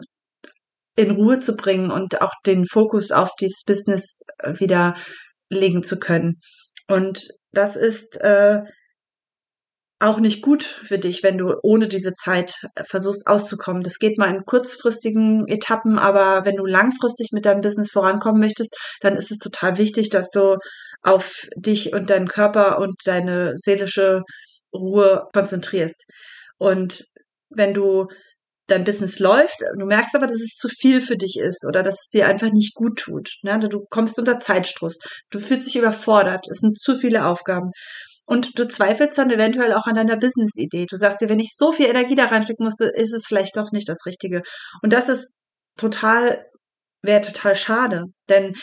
in 0.95 1.11
Ruhe 1.11 1.39
zu 1.39 1.55
bringen 1.55 1.91
und 1.91 2.21
auch 2.21 2.33
den 2.45 2.65
Fokus 2.65 3.11
auf 3.11 3.31
dieses 3.39 3.63
Business 3.65 4.21
äh, 4.39 4.59
wieder 4.59 4.95
legen 5.49 5.83
zu 5.83 5.99
können. 5.99 6.39
Und 6.87 7.27
das 7.51 7.75
ist 7.75 8.17
äh, 8.21 8.61
auch 10.03 10.19
nicht 10.19 10.41
gut 10.41 10.63
für 10.63 10.99
dich, 10.99 11.23
wenn 11.23 11.37
du 11.37 11.55
ohne 11.63 11.87
diese 11.87 12.13
Zeit 12.13 12.55
äh, 12.75 12.83
versuchst 12.83 13.27
auszukommen. 13.27 13.83
Das 13.83 13.99
geht 13.99 14.17
mal 14.17 14.33
in 14.33 14.45
kurzfristigen 14.45 15.47
Etappen, 15.47 15.97
aber 15.97 16.45
wenn 16.45 16.55
du 16.55 16.65
langfristig 16.65 17.29
mit 17.31 17.45
deinem 17.45 17.61
Business 17.61 17.91
vorankommen 17.91 18.39
möchtest, 18.39 18.75
dann 19.01 19.15
ist 19.15 19.31
es 19.31 19.37
total 19.37 19.77
wichtig, 19.77 20.09
dass 20.09 20.29
du 20.29 20.57
auf 21.01 21.47
dich 21.55 21.93
und 21.93 22.09
deinen 22.09 22.27
Körper 22.27 22.79
und 22.79 22.95
deine 23.05 23.53
seelische 23.55 24.23
Ruhe 24.73 25.27
konzentrierst. 25.33 26.03
Und 26.57 27.05
wenn 27.49 27.73
du 27.73 28.07
dein 28.67 28.83
Business 28.85 29.19
läuft, 29.19 29.57
du 29.77 29.85
merkst 29.85 30.15
aber, 30.15 30.27
dass 30.27 30.39
es 30.39 30.55
zu 30.57 30.69
viel 30.69 31.01
für 31.01 31.17
dich 31.17 31.37
ist 31.37 31.65
oder 31.67 31.83
dass 31.83 31.95
es 32.03 32.09
dir 32.09 32.27
einfach 32.27 32.51
nicht 32.51 32.73
gut 32.75 32.97
tut. 32.97 33.29
Ne? 33.43 33.59
Du 33.59 33.83
kommst 33.89 34.17
unter 34.17 34.39
Zeitstruss, 34.39 34.99
du 35.31 35.39
fühlst 35.39 35.67
dich 35.67 35.75
überfordert, 35.75 36.47
es 36.49 36.59
sind 36.59 36.79
zu 36.79 36.95
viele 36.95 37.25
Aufgaben. 37.25 37.71
Und 38.25 38.57
du 38.57 38.67
zweifelst 38.67 39.17
dann 39.17 39.31
eventuell 39.31 39.73
auch 39.73 39.85
an 39.85 39.95
deiner 39.95 40.17
Business-Idee. 40.17 40.85
Du 40.89 40.97
sagst 40.97 41.21
dir, 41.21 41.29
wenn 41.29 41.39
ich 41.39 41.55
so 41.57 41.71
viel 41.71 41.87
Energie 41.87 42.15
da 42.15 42.25
reinstecken 42.25 42.65
musste, 42.65 42.85
ist 42.85 43.13
es 43.13 43.25
vielleicht 43.25 43.57
doch 43.57 43.71
nicht 43.71 43.89
das 43.89 44.05
Richtige. 44.05 44.41
Und 44.81 44.93
das 44.93 45.09
ist 45.09 45.31
total, 45.77 46.45
wäre 47.01 47.21
total 47.21 47.55
schade. 47.55 48.05
Denn 48.29 48.53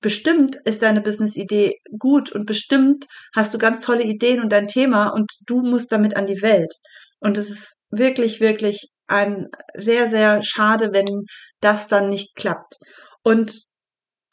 bestimmt 0.00 0.56
ist 0.64 0.82
deine 0.82 1.00
Business-Idee 1.00 1.74
gut 1.98 2.32
und 2.32 2.46
bestimmt 2.46 3.06
hast 3.34 3.52
du 3.54 3.58
ganz 3.58 3.84
tolle 3.84 4.02
Ideen 4.02 4.40
und 4.40 4.50
dein 4.50 4.66
Thema 4.66 5.08
und 5.08 5.30
du 5.46 5.60
musst 5.60 5.92
damit 5.92 6.16
an 6.16 6.26
die 6.26 6.42
Welt. 6.42 6.72
Und 7.20 7.38
es 7.38 7.50
ist 7.50 7.84
wirklich, 7.90 8.40
wirklich 8.40 8.90
ein 9.06 9.48
sehr, 9.76 10.08
sehr 10.08 10.42
schade, 10.42 10.90
wenn 10.92 11.06
das 11.60 11.86
dann 11.86 12.08
nicht 12.08 12.34
klappt. 12.34 12.76
Und 13.22 13.62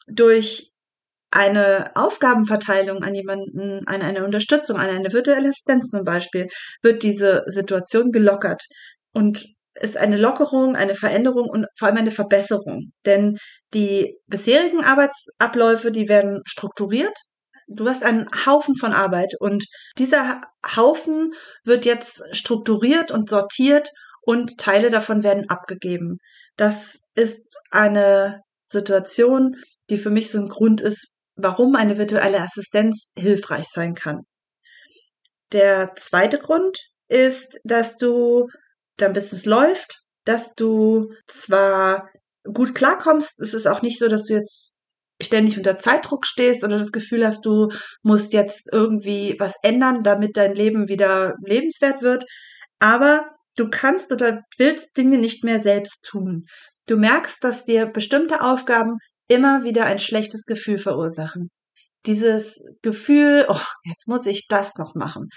durch 0.08 0.69
eine 1.30 1.92
Aufgabenverteilung 1.94 3.02
an 3.02 3.14
jemanden, 3.14 3.86
an 3.86 4.02
eine 4.02 4.24
Unterstützung, 4.24 4.76
an 4.76 4.90
eine 4.90 5.12
virtuelle 5.12 5.48
Assistenz 5.48 5.90
zum 5.90 6.04
Beispiel, 6.04 6.48
wird 6.82 7.02
diese 7.02 7.42
Situation 7.46 8.10
gelockert 8.10 8.64
und 9.12 9.46
ist 9.74 9.96
eine 9.96 10.16
Lockerung, 10.16 10.74
eine 10.74 10.94
Veränderung 10.94 11.48
und 11.48 11.66
vor 11.78 11.88
allem 11.88 11.98
eine 11.98 12.10
Verbesserung. 12.10 12.92
Denn 13.06 13.38
die 13.72 14.16
bisherigen 14.26 14.84
Arbeitsabläufe, 14.84 15.92
die 15.92 16.08
werden 16.08 16.42
strukturiert. 16.46 17.16
Du 17.68 17.88
hast 17.88 18.02
einen 18.02 18.28
Haufen 18.46 18.74
von 18.74 18.92
Arbeit 18.92 19.34
und 19.38 19.64
dieser 19.96 20.40
Haufen 20.76 21.30
wird 21.64 21.84
jetzt 21.84 22.24
strukturiert 22.32 23.12
und 23.12 23.28
sortiert 23.28 23.90
und 24.22 24.58
Teile 24.58 24.90
davon 24.90 25.22
werden 25.22 25.48
abgegeben. 25.48 26.18
Das 26.56 27.04
ist 27.14 27.48
eine 27.70 28.42
Situation, 28.66 29.54
die 29.88 29.98
für 29.98 30.10
mich 30.10 30.30
so 30.30 30.38
ein 30.38 30.48
Grund 30.48 30.80
ist, 30.80 31.14
warum 31.42 31.74
eine 31.76 31.98
virtuelle 31.98 32.40
Assistenz 32.40 33.10
hilfreich 33.16 33.66
sein 33.66 33.94
kann. 33.94 34.20
Der 35.52 35.94
zweite 35.96 36.38
Grund 36.38 36.78
ist, 37.08 37.58
dass 37.64 37.96
du 37.96 38.46
dein 38.96 39.12
Business 39.12 39.46
läuft, 39.46 40.00
dass 40.24 40.54
du 40.54 41.12
zwar 41.26 42.08
gut 42.44 42.74
klarkommst, 42.74 43.40
es 43.40 43.54
ist 43.54 43.66
auch 43.66 43.82
nicht 43.82 43.98
so, 43.98 44.08
dass 44.08 44.24
du 44.24 44.34
jetzt 44.34 44.76
ständig 45.22 45.56
unter 45.56 45.78
Zeitdruck 45.78 46.24
stehst 46.24 46.64
oder 46.64 46.78
das 46.78 46.92
Gefühl 46.92 47.26
hast, 47.26 47.44
du 47.44 47.68
musst 48.02 48.32
jetzt 48.32 48.68
irgendwie 48.72 49.36
was 49.38 49.54
ändern, 49.62 50.02
damit 50.02 50.36
dein 50.36 50.54
Leben 50.54 50.88
wieder 50.88 51.34
lebenswert 51.44 52.02
wird, 52.02 52.24
aber 52.78 53.28
du 53.56 53.68
kannst 53.68 54.12
oder 54.12 54.40
willst 54.56 54.96
Dinge 54.96 55.18
nicht 55.18 55.44
mehr 55.44 55.60
selbst 55.60 56.04
tun. 56.04 56.46
Du 56.86 56.96
merkst, 56.96 57.36
dass 57.42 57.64
dir 57.64 57.86
bestimmte 57.86 58.40
Aufgaben 58.40 58.96
immer 59.30 59.62
wieder 59.64 59.84
ein 59.86 59.98
schlechtes 59.98 60.44
Gefühl 60.44 60.78
verursachen. 60.78 61.50
Dieses 62.06 62.62
Gefühl, 62.82 63.46
oh, 63.48 63.60
jetzt 63.84 64.08
muss 64.08 64.26
ich 64.26 64.48
das 64.48 64.74
noch 64.76 64.94
machen. 64.94 65.28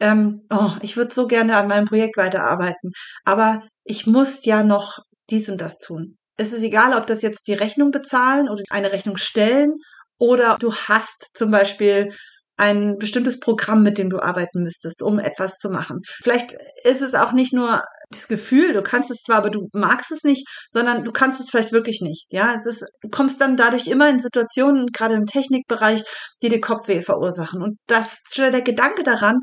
Ähm, 0.00 0.42
oh, 0.50 0.72
ich 0.82 0.96
würde 0.96 1.14
so 1.14 1.26
gerne 1.26 1.56
an 1.56 1.68
meinem 1.68 1.86
Projekt 1.86 2.16
weiterarbeiten, 2.16 2.90
aber 3.24 3.62
ich 3.84 4.06
muss 4.06 4.44
ja 4.44 4.62
noch 4.62 4.98
dies 5.30 5.48
und 5.48 5.60
das 5.60 5.78
tun. 5.78 6.18
Es 6.36 6.52
ist 6.52 6.62
egal, 6.62 6.94
ob 6.94 7.06
das 7.06 7.22
jetzt 7.22 7.46
die 7.46 7.54
Rechnung 7.54 7.90
bezahlen 7.92 8.48
oder 8.48 8.62
eine 8.68 8.92
Rechnung 8.92 9.16
stellen 9.16 9.74
oder 10.18 10.56
du 10.58 10.74
hast 10.74 11.30
zum 11.34 11.50
Beispiel 11.50 12.14
ein 12.56 12.96
bestimmtes 12.96 13.38
Programm, 13.38 13.82
mit 13.82 13.98
dem 13.98 14.08
du 14.08 14.18
arbeiten 14.18 14.62
müsstest, 14.62 15.02
um 15.02 15.18
etwas 15.18 15.56
zu 15.56 15.68
machen. 15.68 16.00
Vielleicht 16.22 16.56
ist 16.84 17.02
es 17.02 17.14
auch 17.14 17.32
nicht 17.32 17.52
nur 17.52 17.82
das 18.10 18.28
Gefühl, 18.28 18.72
du 18.72 18.82
kannst 18.82 19.10
es 19.10 19.22
zwar, 19.22 19.36
aber 19.36 19.50
du 19.50 19.68
magst 19.74 20.10
es 20.10 20.22
nicht, 20.22 20.46
sondern 20.70 21.04
du 21.04 21.12
kannst 21.12 21.40
es 21.40 21.50
vielleicht 21.50 21.72
wirklich 21.72 22.00
nicht. 22.00 22.26
Ja, 22.30 22.54
es 22.54 22.66
ist, 22.66 22.84
du 23.02 23.08
kommst 23.10 23.40
dann 23.40 23.56
dadurch 23.56 23.86
immer 23.88 24.08
in 24.08 24.18
Situationen, 24.18 24.86
gerade 24.86 25.14
im 25.14 25.24
Technikbereich, 25.24 26.02
die 26.42 26.48
dir 26.48 26.60
Kopfweh 26.60 27.02
verursachen. 27.02 27.62
Und 27.62 27.78
das, 27.86 28.22
der 28.36 28.62
Gedanke 28.62 29.02
daran 29.02 29.38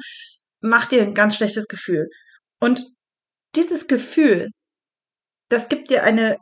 macht 0.62 0.92
dir 0.92 1.04
ein 1.04 1.14
ganz 1.14 1.36
schlechtes 1.36 1.68
Gefühl. 1.68 2.08
Und 2.60 2.88
dieses 3.56 3.88
Gefühl, 3.88 4.50
das 5.50 5.70
gibt 5.70 5.92
dir 5.92 6.04
eine 6.04 6.38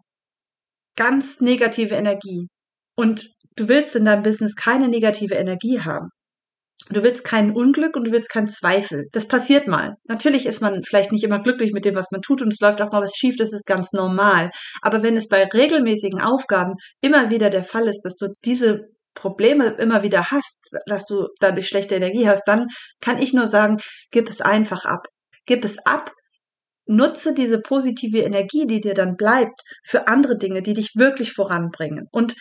ganz 0.96 1.42
negative 1.42 1.96
Energie. 1.96 2.48
Und 2.96 3.30
du 3.56 3.68
willst 3.68 3.96
in 3.96 4.06
deinem 4.06 4.24
Business 4.24 4.56
keine 4.56 4.88
negative 4.88 5.36
Energie 5.36 5.82
haben. 5.82 6.10
Du 6.90 7.04
willst 7.04 7.24
kein 7.24 7.52
Unglück 7.52 7.96
und 7.96 8.06
du 8.06 8.12
willst 8.12 8.30
keinen 8.30 8.50
Zweifel. 8.50 9.06
Das 9.12 9.28
passiert 9.28 9.68
mal. 9.68 9.96
Natürlich 10.06 10.46
ist 10.46 10.62
man 10.62 10.84
vielleicht 10.84 11.12
nicht 11.12 11.24
immer 11.24 11.40
glücklich 11.42 11.74
mit 11.74 11.86
dem, 11.86 11.96
was 11.96 12.12
man 12.12 12.22
tut 12.22 12.42
und 12.42 12.52
es 12.52 12.60
läuft 12.60 12.82
auch 12.82 12.92
mal 12.92 13.02
was 13.02 13.16
schief, 13.16 13.36
das 13.38 13.54
ist 13.54 13.66
ganz 13.66 13.92
normal. 13.94 14.50
Aber 14.82 15.04
wenn 15.04 15.16
es 15.16 15.28
bei 15.28 15.44
regelmäßigen 15.46 16.20
Aufgaben 16.20 16.74
immer 17.02 17.30
wieder 17.30 17.50
der 17.50 17.64
Fall 17.64 17.88
ist, 17.88 18.02
dass 18.02 18.16
du 18.16 18.28
diese 18.44 18.90
Probleme 19.14 19.76
immer 19.80 20.04
wieder 20.04 20.32
hast, 20.32 20.56
dass 20.86 21.06
du 21.06 21.28
dadurch 21.40 21.68
schlechte 21.68 21.96
Energie 21.96 22.28
hast, 22.28 22.44
dann 22.46 22.68
kann 23.02 23.22
ich 23.22 23.34
nur 23.34 23.48
sagen, 23.48 23.78
gib 24.12 24.30
es 24.30 24.42
einfach 24.42 24.86
ab. 24.86 25.08
Gib 25.46 25.66
es 25.66 25.78
ab, 25.86 26.12
nutze 26.86 27.34
diese 27.34 27.60
positive 27.60 28.20
Energie, 28.20 28.68
die 28.68 28.80
dir 28.80 28.94
dann 28.94 29.16
bleibt, 29.16 29.62
für 29.84 30.08
andere 30.08 30.38
Dinge, 30.38 30.62
die 30.62 30.74
dich 30.74 30.92
wirklich 30.96 31.34
voranbringen. 31.34 32.08
Und 32.12 32.36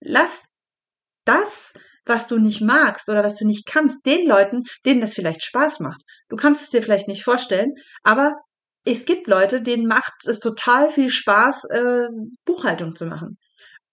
lass 0.00 0.42
das 1.24 1.72
was 2.08 2.26
du 2.26 2.38
nicht 2.38 2.60
magst 2.60 3.08
oder 3.08 3.24
was 3.24 3.36
du 3.36 3.46
nicht 3.46 3.66
kannst, 3.66 3.98
den 4.06 4.26
Leuten, 4.26 4.62
denen 4.84 5.00
das 5.00 5.14
vielleicht 5.14 5.42
Spaß 5.42 5.80
macht. 5.80 6.00
Du 6.28 6.36
kannst 6.36 6.62
es 6.62 6.70
dir 6.70 6.82
vielleicht 6.82 7.08
nicht 7.08 7.24
vorstellen, 7.24 7.72
aber 8.02 8.36
es 8.84 9.04
gibt 9.04 9.26
Leute, 9.26 9.60
denen 9.60 9.86
macht 9.86 10.26
es 10.26 10.40
total 10.40 10.88
viel 10.88 11.10
Spaß, 11.10 11.64
äh, 11.64 12.04
Buchhaltung 12.44 12.94
zu 12.94 13.06
machen. 13.06 13.38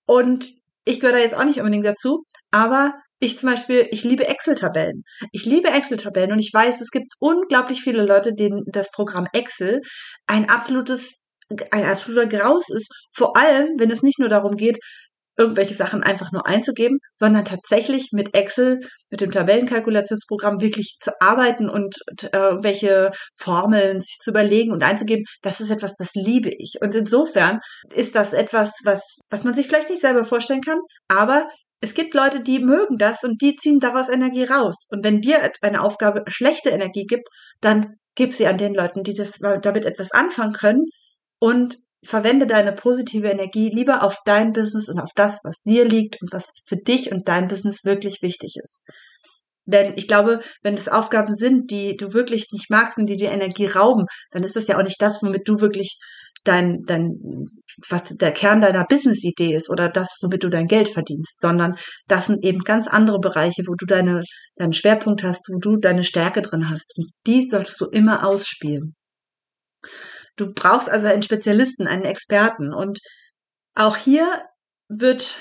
Und 0.06 0.50
ich 0.86 1.00
gehöre 1.00 1.18
da 1.18 1.22
jetzt 1.22 1.36
auch 1.36 1.44
nicht 1.44 1.60
unbedingt 1.60 1.86
dazu, 1.86 2.24
aber 2.52 2.94
ich 3.20 3.40
zum 3.40 3.50
Beispiel, 3.50 3.88
ich 3.92 4.04
liebe 4.04 4.28
Excel-Tabellen. 4.28 5.04
Ich 5.32 5.46
liebe 5.46 5.70
Excel-Tabellen 5.70 6.32
und 6.32 6.40
ich 6.40 6.52
weiß, 6.54 6.82
es 6.82 6.92
gibt 6.92 7.10
unglaublich 7.20 7.82
viele 7.82 8.06
Leute, 8.06 8.34
denen 8.34 8.64
das 8.68 8.92
Programm 8.92 9.28
Excel 9.34 9.82
ein 10.28 10.50
absolutes 10.50 11.26
ein 11.72 11.86
absoluter 11.86 12.26
Graus 12.26 12.70
ist, 12.70 12.92
vor 13.14 13.38
allem, 13.38 13.76
wenn 13.78 13.92
es 13.92 14.02
nicht 14.02 14.18
nur 14.20 14.30
darum 14.30 14.56
geht, 14.56 14.80
irgendwelche 15.38 15.74
Sachen 15.74 16.04
einfach 16.04 16.32
nur 16.32 16.48
einzugeben, 16.48 17.00
sondern 17.14 17.46
tatsächlich 17.46 18.10
mit 18.12 18.36
Excel, 18.36 18.80
mit 19.10 19.22
dem 19.22 19.32
Tabellenkalkulationsprogramm 19.32 20.62
wirklich 20.62 20.98
zu 21.02 21.12
arbeiten 21.20 21.70
und 21.70 21.96
äh, 22.32 22.38
irgendwelche 22.38 23.12
Formeln 23.38 24.00
sich 24.02 24.18
zu 24.22 24.32
überlegen 24.32 24.72
und 24.72 24.84
einzugeben, 24.84 25.26
das 25.42 25.60
ist 25.60 25.72
etwas, 25.72 25.96
das 25.96 26.12
liebe 26.14 26.50
ich. 26.58 26.76
Und 26.82 26.96
insofern 26.96 27.60
ist 27.94 28.16
das 28.16 28.34
etwas, 28.34 28.72
was, 28.84 29.02
was 29.30 29.44
man 29.44 29.54
sich 29.54 29.68
vielleicht 29.68 29.90
nicht 29.90 30.02
selber 30.02 30.26
vorstellen 30.26 30.62
kann, 30.62 30.80
aber 31.08 31.48
Es 31.82 31.94
gibt 31.94 32.14
Leute, 32.16 32.42
die 32.42 32.60
mögen 32.60 32.98
das 32.98 33.24
und 33.24 33.42
die 33.42 33.56
ziehen 33.56 33.80
daraus 33.80 34.10
Energie 34.10 34.46
raus. 34.46 34.88
Und 34.90 35.04
wenn 35.04 35.22
dir 35.22 35.52
eine 35.62 35.82
Aufgabe 35.84 36.24
schlechte 36.28 36.70
Energie 36.70 37.06
gibt, 37.06 37.28
dann 37.62 37.98
gib 38.16 38.34
sie 38.34 38.48
an 38.48 38.58
den 38.58 38.74
Leuten, 38.74 39.04
die 39.04 39.14
das 39.14 39.38
damit 39.62 39.86
etwas 39.86 40.12
anfangen 40.12 40.54
können 40.54 40.86
und 41.40 41.78
verwende 42.06 42.48
deine 42.48 42.74
positive 42.74 43.28
Energie 43.28 43.70
lieber 43.70 44.04
auf 44.04 44.18
dein 44.26 44.54
Business 44.54 44.90
und 44.90 45.00
auf 45.00 45.12
das, 45.16 45.40
was 45.44 45.58
dir 45.66 45.86
liegt 45.86 46.22
und 46.22 46.32
was 46.32 46.50
für 46.66 46.78
dich 46.78 47.12
und 47.12 47.28
dein 47.28 47.48
Business 47.48 47.84
wirklich 47.84 48.22
wichtig 48.22 48.56
ist. 48.64 48.82
Denn 49.66 49.94
ich 49.96 50.08
glaube, 50.08 50.42
wenn 50.62 50.76
es 50.76 50.88
Aufgaben 50.88 51.36
sind, 51.36 51.72
die 51.72 51.98
du 51.98 52.14
wirklich 52.14 52.48
nicht 52.52 52.70
magst 52.70 52.98
und 53.00 53.08
die 53.08 53.18
dir 53.18 53.32
Energie 53.32 53.66
rauben, 53.66 54.06
dann 54.32 54.44
ist 54.44 54.56
das 54.56 54.68
ja 54.68 54.78
auch 54.78 54.84
nicht 54.84 55.02
das, 55.02 55.24
womit 55.24 55.48
du 55.48 55.60
wirklich 55.60 55.98
dein, 56.44 56.84
dein, 56.86 57.18
was 57.90 58.04
der 58.04 58.32
Kern 58.32 58.62
deiner 58.62 58.86
Business-Idee 58.86 59.56
ist 59.56 59.70
oder 59.70 59.90
das, 59.90 60.16
womit 60.22 60.44
du 60.44 60.50
dein 60.50 60.68
Geld 60.68 60.88
verdienst, 60.88 61.42
sondern 61.42 61.76
das 62.08 62.28
sind 62.28 62.44
eben 62.46 62.60
ganz 62.60 62.88
andere 62.88 63.20
Bereiche, 63.20 63.64
wo 63.68 63.74
du 63.74 63.86
deine, 63.86 64.22
deinen 64.56 64.74
Schwerpunkt 64.74 65.24
hast, 65.24 65.50
wo 65.52 65.58
du 65.58 65.78
deine 65.78 66.04
Stärke 66.04 66.44
drin 66.44 66.70
hast. 66.70 66.94
Und 66.98 67.08
die 67.26 67.48
solltest 67.48 67.82
du 67.82 67.86
immer 67.86 68.28
ausspielen. 68.28 68.94
Du 70.36 70.54
brauchst 70.54 70.90
also 70.90 71.08
einen 71.08 71.22
Spezialisten, 71.22 71.88
einen 71.88 72.04
Experten. 72.04 72.74
Und 72.74 73.00
auch 73.76 73.98
hier 73.98 74.44
wird 74.88 75.36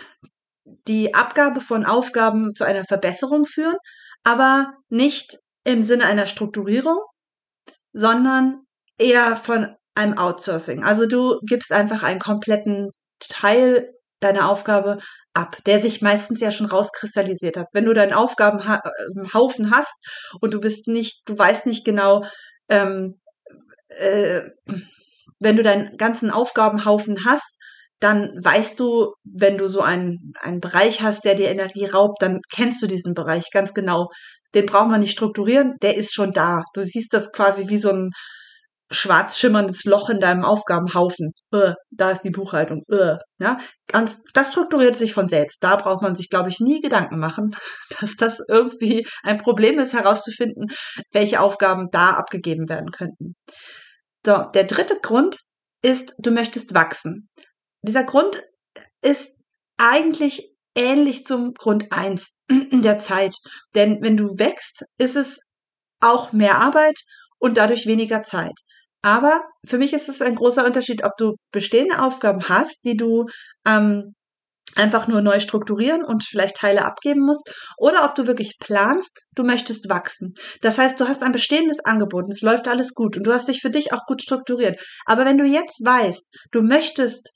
die 0.86 1.14
Abgabe 1.14 1.60
von 1.60 1.84
Aufgaben 1.84 2.54
zu 2.54 2.64
einer 2.64 2.84
Verbesserung 2.84 3.44
führen, 3.44 3.76
aber 4.22 4.72
nicht 4.88 5.38
im 5.64 5.82
Sinne 5.82 6.06
einer 6.06 6.26
Strukturierung, 6.26 6.98
sondern 7.92 8.62
eher 8.98 9.36
von 9.36 9.74
einem 9.94 10.18
Outsourcing. 10.18 10.84
Also 10.84 11.06
du 11.06 11.38
gibst 11.46 11.72
einfach 11.72 12.02
einen 12.02 12.20
kompletten 12.20 12.90
Teil 13.20 13.90
deiner 14.20 14.48
Aufgabe 14.48 14.98
ab, 15.34 15.58
der 15.66 15.80
sich 15.80 16.00
meistens 16.00 16.40
ja 16.40 16.50
schon 16.50 16.66
rauskristallisiert 16.66 17.56
hat. 17.56 17.68
Wenn 17.72 17.84
du 17.84 17.92
deinen 17.92 18.12
Aufgabenhaufen 18.12 19.70
hast 19.70 19.94
und 20.40 20.54
du 20.54 20.60
bist 20.60 20.88
nicht, 20.88 21.22
du 21.28 21.36
weißt 21.36 21.66
nicht 21.66 21.84
genau, 21.84 22.24
ähm, 22.68 23.16
äh, 23.98 24.42
wenn 25.40 25.56
du 25.56 25.62
deinen 25.62 25.96
ganzen 25.96 26.30
Aufgabenhaufen 26.30 27.24
hast, 27.24 27.58
dann 28.00 28.32
weißt 28.42 28.78
du, 28.80 29.14
wenn 29.24 29.56
du 29.56 29.66
so 29.66 29.80
einen, 29.80 30.32
einen 30.40 30.60
Bereich 30.60 31.02
hast, 31.02 31.24
der 31.24 31.34
dir 31.34 31.48
Energie 31.48 31.86
raubt, 31.86 32.20
dann 32.22 32.40
kennst 32.52 32.82
du 32.82 32.86
diesen 32.86 33.14
Bereich 33.14 33.50
ganz 33.50 33.72
genau. 33.72 34.08
Den 34.54 34.66
braucht 34.66 34.88
man 34.88 35.00
nicht 35.00 35.12
strukturieren, 35.12 35.74
der 35.82 35.96
ist 35.96 36.12
schon 36.12 36.32
da. 36.32 36.62
Du 36.74 36.82
siehst 36.82 37.12
das 37.14 37.32
quasi 37.32 37.68
wie 37.68 37.78
so 37.78 37.90
ein 37.90 38.10
schwarz 38.90 39.38
schimmerndes 39.38 39.84
Loch 39.84 40.10
in 40.10 40.20
deinem 40.20 40.44
Aufgabenhaufen. 40.44 41.32
Uh, 41.52 41.72
da 41.90 42.10
ist 42.10 42.22
die 42.22 42.30
Buchhaltung. 42.30 42.82
Uh, 42.90 43.16
ja, 43.40 43.58
ganz, 43.88 44.18
das 44.34 44.52
strukturiert 44.52 44.96
sich 44.96 45.14
von 45.14 45.28
selbst. 45.28 45.62
Da 45.62 45.76
braucht 45.76 46.02
man 46.02 46.14
sich, 46.14 46.28
glaube 46.30 46.48
ich, 46.48 46.60
nie 46.60 46.80
Gedanken 46.80 47.18
machen, 47.18 47.56
dass 48.00 48.14
das 48.16 48.38
irgendwie 48.48 49.06
ein 49.22 49.38
Problem 49.38 49.78
ist, 49.78 49.94
herauszufinden, 49.94 50.66
welche 51.12 51.40
Aufgaben 51.40 51.88
da 51.90 52.10
abgegeben 52.10 52.68
werden 52.68 52.90
könnten. 52.90 53.34
So, 54.24 54.44
der 54.54 54.64
dritte 54.64 54.98
Grund 55.00 55.38
ist, 55.82 56.14
du 56.18 56.30
möchtest 56.30 56.74
wachsen. 56.74 57.28
Dieser 57.82 58.04
Grund 58.04 58.42
ist 59.02 59.30
eigentlich 59.76 60.54
ähnlich 60.74 61.24
zum 61.26 61.52
Grund 61.54 61.92
eins 61.92 62.38
der 62.48 62.98
Zeit. 62.98 63.34
Denn 63.74 63.98
wenn 64.02 64.16
du 64.16 64.38
wächst, 64.38 64.84
ist 64.98 65.16
es 65.16 65.40
auch 66.00 66.32
mehr 66.32 66.58
Arbeit 66.58 67.00
und 67.38 67.56
dadurch 67.56 67.86
weniger 67.86 68.22
Zeit. 68.22 68.54
Aber 69.02 69.44
für 69.66 69.76
mich 69.76 69.92
ist 69.92 70.08
es 70.08 70.22
ein 70.22 70.34
großer 70.34 70.64
Unterschied, 70.64 71.04
ob 71.04 71.12
du 71.18 71.34
bestehende 71.52 72.02
Aufgaben 72.02 72.48
hast, 72.48 72.78
die 72.84 72.96
du 72.96 73.26
ähm, 73.66 74.14
einfach 74.74 75.06
nur 75.06 75.20
neu 75.20 75.40
strukturieren 75.40 76.04
und 76.04 76.24
vielleicht 76.24 76.56
Teile 76.56 76.84
abgeben 76.84 77.20
musst 77.20 77.52
oder 77.76 78.04
ob 78.04 78.14
du 78.14 78.26
wirklich 78.26 78.56
planst, 78.58 79.24
du 79.34 79.44
möchtest 79.44 79.88
wachsen. 79.88 80.34
Das 80.62 80.78
heißt, 80.78 81.00
du 81.00 81.06
hast 81.06 81.22
ein 81.22 81.32
bestehendes 81.32 81.78
Angebot 81.84 82.24
und 82.24 82.32
es 82.32 82.42
läuft 82.42 82.66
alles 82.68 82.94
gut 82.94 83.16
und 83.16 83.26
du 83.26 83.32
hast 83.32 83.48
dich 83.48 83.60
für 83.60 83.70
dich 83.70 83.92
auch 83.92 84.04
gut 84.06 84.22
strukturiert. 84.22 84.80
Aber 85.06 85.24
wenn 85.24 85.38
du 85.38 85.44
jetzt 85.44 85.84
weißt, 85.84 86.22
du 86.50 86.62
möchtest 86.62 87.30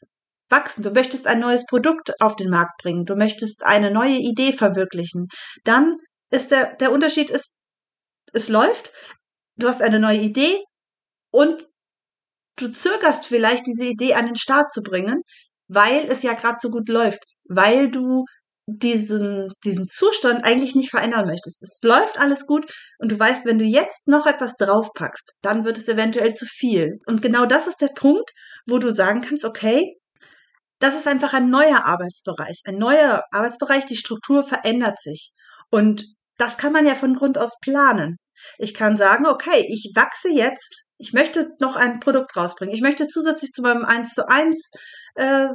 wachsen, 0.49 0.83
du 0.83 0.91
möchtest 0.91 1.27
ein 1.27 1.41
neues 1.41 1.65
Produkt 1.67 2.13
auf 2.21 2.37
den 2.37 2.51
Markt 2.51 2.81
bringen, 2.83 3.05
du 3.05 3.15
möchtest 3.15 3.65
eine 3.65 3.91
neue 3.91 4.17
Idee 4.17 4.53
verwirklichen, 4.53 5.29
dann 5.65 5.97
ist 6.31 6.51
der, 6.51 6.75
der 6.77 6.93
Unterschied 6.93 7.31
ist, 7.31 7.53
es 8.33 8.49
läuft, 8.49 8.93
du 9.57 9.69
hast 9.69 9.83
eine 9.83 10.01
neue 10.01 10.21
Idee 10.21 10.63
und 11.31 11.67
du 12.57 12.69
zögerst 12.73 13.27
vielleicht 13.27 13.67
diese 13.67 13.85
Idee 13.85 14.15
an 14.15 14.27
den 14.27 14.37
Start 14.37 14.73
zu 14.73 14.83
bringen, 14.83 15.23
weil 15.69 16.11
es 16.11 16.23
ja 16.23 16.33
gerade 16.35 16.59
so 16.61 16.71
gut 16.71 16.89
läuft, 16.89 17.21
weil 17.49 17.91
du 17.91 18.25
diesen, 18.67 19.49
diesen 19.65 19.87
Zustand 19.89 20.45
eigentlich 20.45 20.75
nicht 20.75 20.91
verändern 20.91 21.27
möchtest. 21.27 21.63
Es 21.63 21.79
läuft 21.83 22.19
alles 22.19 22.47
gut 22.47 22.71
und 22.99 23.11
du 23.11 23.19
weißt, 23.19 23.47
wenn 23.47 23.59
du 23.59 23.65
jetzt 23.65 24.07
noch 24.07 24.27
etwas 24.27 24.57
draufpackst, 24.57 25.33
dann 25.41 25.65
wird 25.65 25.79
es 25.79 25.89
eventuell 25.89 26.35
zu 26.35 26.45
viel. 26.45 26.99
Und 27.07 27.23
genau 27.23 27.47
das 27.47 27.67
ist 27.67 27.81
der 27.81 27.89
Punkt, 27.89 28.31
wo 28.67 28.79
du 28.79 28.93
sagen 28.93 29.23
kannst, 29.23 29.47
okay, 29.47 29.97
das 30.81 30.95
ist 30.95 31.09
einfach 31.09 31.33
ein 31.33 31.49
neuer 31.49 31.87
Arbeitsbereich, 31.87 32.61
ein 32.67 32.77
neuer 32.77 33.25
Arbeitsbereich, 33.31 33.87
die 33.87 33.97
Struktur 33.97 34.45
verändert 34.45 35.01
sich. 35.01 35.33
Und 35.71 36.05
das 36.37 36.59
kann 36.59 36.73
man 36.73 36.87
ja 36.87 36.95
von 36.95 37.15
Grund 37.15 37.39
aus 37.39 37.59
planen. 37.61 38.19
Ich 38.59 38.75
kann 38.75 38.97
sagen, 38.97 39.27
okay, 39.27 39.67
ich 39.69 39.93
wachse 39.97 40.29
jetzt 40.29 40.85
ich 40.99 41.13
möchte 41.13 41.53
noch 41.61 41.77
ein 41.77 42.01
Produkt 42.01 42.37
rausbringen. 42.37 42.75
Ich 42.75 42.83
möchte 42.83 43.07
zusätzlich 43.07 43.53
zu 43.53 43.63
meinem 43.63 43.85
1 43.85 44.15
zu 44.15 44.29
1 44.29 44.71
äh, 45.15 45.49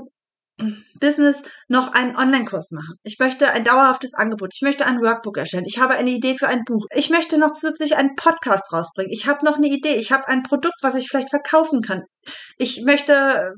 Business 0.99 1.41
noch 1.67 1.93
einen 1.93 2.15
Online-Kurs 2.15 2.71
machen. 2.71 2.95
Ich 3.03 3.17
möchte 3.19 3.49
ein 3.51 3.63
dauerhaftes 3.63 4.13
Angebot. 4.13 4.53
Ich 4.53 4.61
möchte 4.61 4.85
ein 4.85 5.01
Workbook 5.01 5.37
erstellen. 5.37 5.65
Ich 5.65 5.79
habe 5.79 5.95
eine 5.95 6.11
Idee 6.11 6.35
für 6.37 6.47
ein 6.47 6.63
Buch. 6.63 6.85
Ich 6.95 7.09
möchte 7.09 7.37
noch 7.37 7.53
zusätzlich 7.53 7.97
einen 7.97 8.15
Podcast 8.15 8.71
rausbringen. 8.71 9.11
Ich 9.11 9.27
habe 9.27 9.43
noch 9.43 9.57
eine 9.57 9.67
Idee. 9.67 9.95
Ich 9.95 10.11
habe 10.11 10.27
ein 10.27 10.43
Produkt, 10.43 10.77
was 10.81 10.95
ich 10.95 11.09
vielleicht 11.09 11.31
verkaufen 11.31 11.81
kann. 11.81 12.03
Ich 12.57 12.83
möchte 12.83 13.53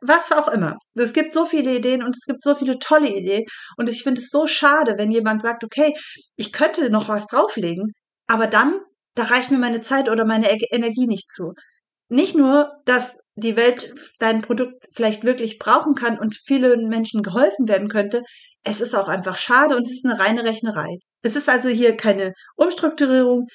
was 0.00 0.32
auch 0.32 0.48
immer. 0.48 0.76
Es 0.94 1.12
gibt 1.12 1.32
so 1.32 1.46
viele 1.46 1.76
Ideen 1.76 2.02
und 2.02 2.16
es 2.16 2.24
gibt 2.26 2.42
so 2.42 2.54
viele 2.54 2.78
tolle 2.78 3.08
Ideen. 3.08 3.44
Und 3.76 3.88
ich 3.88 4.02
finde 4.02 4.20
es 4.20 4.30
so 4.30 4.46
schade, 4.46 4.94
wenn 4.96 5.10
jemand 5.10 5.42
sagt, 5.42 5.64
okay, 5.64 5.94
ich 6.36 6.52
könnte 6.52 6.90
noch 6.90 7.08
was 7.08 7.26
drauflegen, 7.26 7.92
aber 8.26 8.46
dann 8.46 8.80
da 9.16 9.24
reicht 9.24 9.50
mir 9.50 9.58
meine 9.58 9.80
Zeit 9.80 10.08
oder 10.08 10.24
meine 10.24 10.48
Energie 10.70 11.06
nicht 11.06 11.30
zu. 11.30 11.54
Nicht 12.08 12.36
nur, 12.36 12.70
dass 12.84 13.18
die 13.34 13.56
Welt 13.56 13.92
dein 14.20 14.42
Produkt 14.42 14.86
vielleicht 14.92 15.24
wirklich 15.24 15.58
brauchen 15.58 15.94
kann 15.94 16.18
und 16.18 16.36
vielen 16.36 16.88
Menschen 16.88 17.22
geholfen 17.22 17.66
werden 17.66 17.88
könnte, 17.88 18.22
es 18.62 18.80
ist 18.80 18.94
auch 18.94 19.08
einfach 19.08 19.38
schade 19.38 19.76
und 19.76 19.86
es 19.86 19.94
ist 19.94 20.04
eine 20.04 20.18
reine 20.18 20.44
Rechnerei. 20.44 20.98
Es 21.22 21.34
ist 21.34 21.48
also 21.48 21.68
hier 21.68 21.96
keine 21.96 22.32
Umstrukturierung 22.56 23.46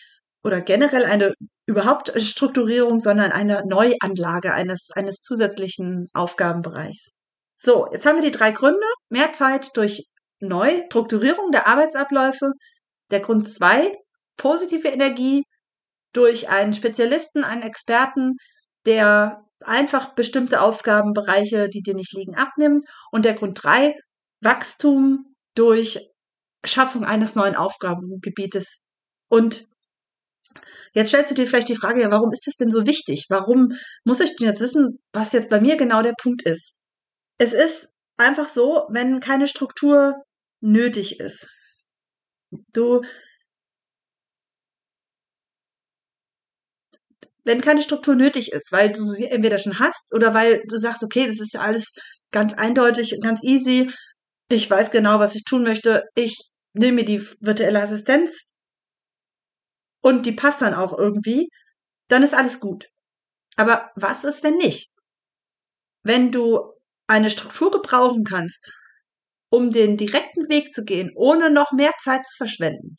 oder 0.44 0.62
generell 0.62 1.06
eine 1.06 1.34
überhaupt 1.66 2.12
Strukturierung, 2.20 3.00
sondern 3.00 3.32
eine 3.32 3.64
Neuanlage 3.66 4.54
eines, 4.54 4.90
eines 4.96 5.22
zusätzlichen 5.22 6.08
Aufgabenbereichs. 6.14 7.10
So, 7.54 7.88
jetzt 7.92 8.06
haben 8.06 8.16
wir 8.18 8.24
die 8.24 8.36
drei 8.36 8.52
Gründe. 8.52 8.86
Mehr 9.10 9.34
Zeit 9.34 9.70
durch 9.76 10.08
Neustrukturierung 10.40 11.52
der 11.52 11.68
Arbeitsabläufe. 11.68 12.52
Der 13.12 13.20
Grund 13.20 13.48
zwei, 13.48 13.92
positive 14.42 14.88
Energie 14.88 15.44
durch 16.14 16.50
einen 16.50 16.74
Spezialisten, 16.74 17.44
einen 17.44 17.62
Experten, 17.62 18.38
der 18.86 19.46
einfach 19.60 20.16
bestimmte 20.16 20.62
Aufgabenbereiche, 20.62 21.70
die 21.70 21.82
dir 21.82 21.94
nicht 21.94 22.14
liegen, 22.14 22.36
abnimmt. 22.36 22.86
Und 23.12 23.24
der 23.24 23.36
Grund 23.36 23.64
drei, 23.64 23.96
Wachstum 24.42 25.36
durch 25.54 26.10
Schaffung 26.66 27.06
eines 27.06 27.36
neuen 27.36 27.56
Aufgabengebietes. 27.56 28.84
Und 29.30 29.68
jetzt 30.94 31.10
stellst 31.10 31.30
du 31.30 31.36
dir 31.36 31.46
vielleicht 31.46 31.70
die 31.70 31.76
Frage, 31.76 32.02
ja, 32.02 32.10
warum 32.10 32.32
ist 32.32 32.48
das 32.48 32.56
denn 32.56 32.72
so 32.72 32.88
wichtig? 32.88 33.28
Warum 33.30 33.74
muss 34.04 34.20
ich 34.20 34.36
denn 34.36 34.48
jetzt 34.48 34.62
wissen, 34.62 35.00
was 35.14 35.34
jetzt 35.34 35.52
bei 35.52 35.62
mir 35.62 35.78
genau 35.78 36.02
der 36.02 36.16
Punkt 36.20 36.42
ist? 36.42 36.74
Es 37.38 37.54
ist 37.54 37.90
einfach 38.18 38.50
so, 38.50 38.88
wenn 38.90 39.20
keine 39.20 39.48
Struktur 39.48 40.16
nötig 40.62 41.20
ist. 41.20 41.48
Du 42.74 43.02
wenn 47.44 47.62
keine 47.62 47.82
Struktur 47.82 48.16
nötig 48.16 48.52
ist, 48.52 48.72
weil 48.72 48.92
du 48.92 49.04
sie 49.04 49.28
entweder 49.28 49.58
schon 49.58 49.80
hast 49.80 50.04
oder 50.14 50.34
weil 50.34 50.62
du 50.68 50.78
sagst, 50.78 51.04
okay, 51.04 51.26
das 51.28 51.40
ist 51.40 51.54
ja 51.54 51.62
alles 51.62 51.94
ganz 52.32 52.54
eindeutig 52.54 53.14
und 53.14 53.24
ganz 53.24 53.44
easy. 53.44 53.92
Ich 54.50 54.70
weiß 54.70 54.92
genau, 54.92 55.20
was 55.20 55.36
ich 55.36 55.44
tun 55.44 55.64
möchte. 55.64 56.04
Ich 56.16 56.38
nehme 56.74 56.98
mir 56.98 57.06
die 57.06 57.22
virtuelle 57.40 57.82
Assistenz 57.82 58.52
und 60.02 60.26
die 60.26 60.34
passt 60.34 60.62
dann 60.62 60.74
auch 60.74 60.98
irgendwie. 60.98 61.50
Dann 62.10 62.24
ist 62.24 62.34
alles 62.34 62.60
gut. 62.60 62.88
Aber 63.56 63.92
was 63.96 64.24
ist, 64.24 64.44
wenn 64.44 64.56
nicht? 64.56 64.92
Wenn 66.04 66.32
du 66.32 66.74
eine 67.08 67.30
Struktur 67.30 67.72
gebrauchen 67.72 68.24
kannst, 68.24 68.72
um 69.50 69.72
den 69.72 69.98
direkten 69.98 70.50
Weg 70.50 70.74
zu 70.74 70.84
gehen, 70.84 71.12
ohne 71.16 71.52
noch 71.52 71.72
mehr 71.74 71.92
Zeit 72.02 72.26
zu 72.26 72.36
verschwenden, 72.38 72.98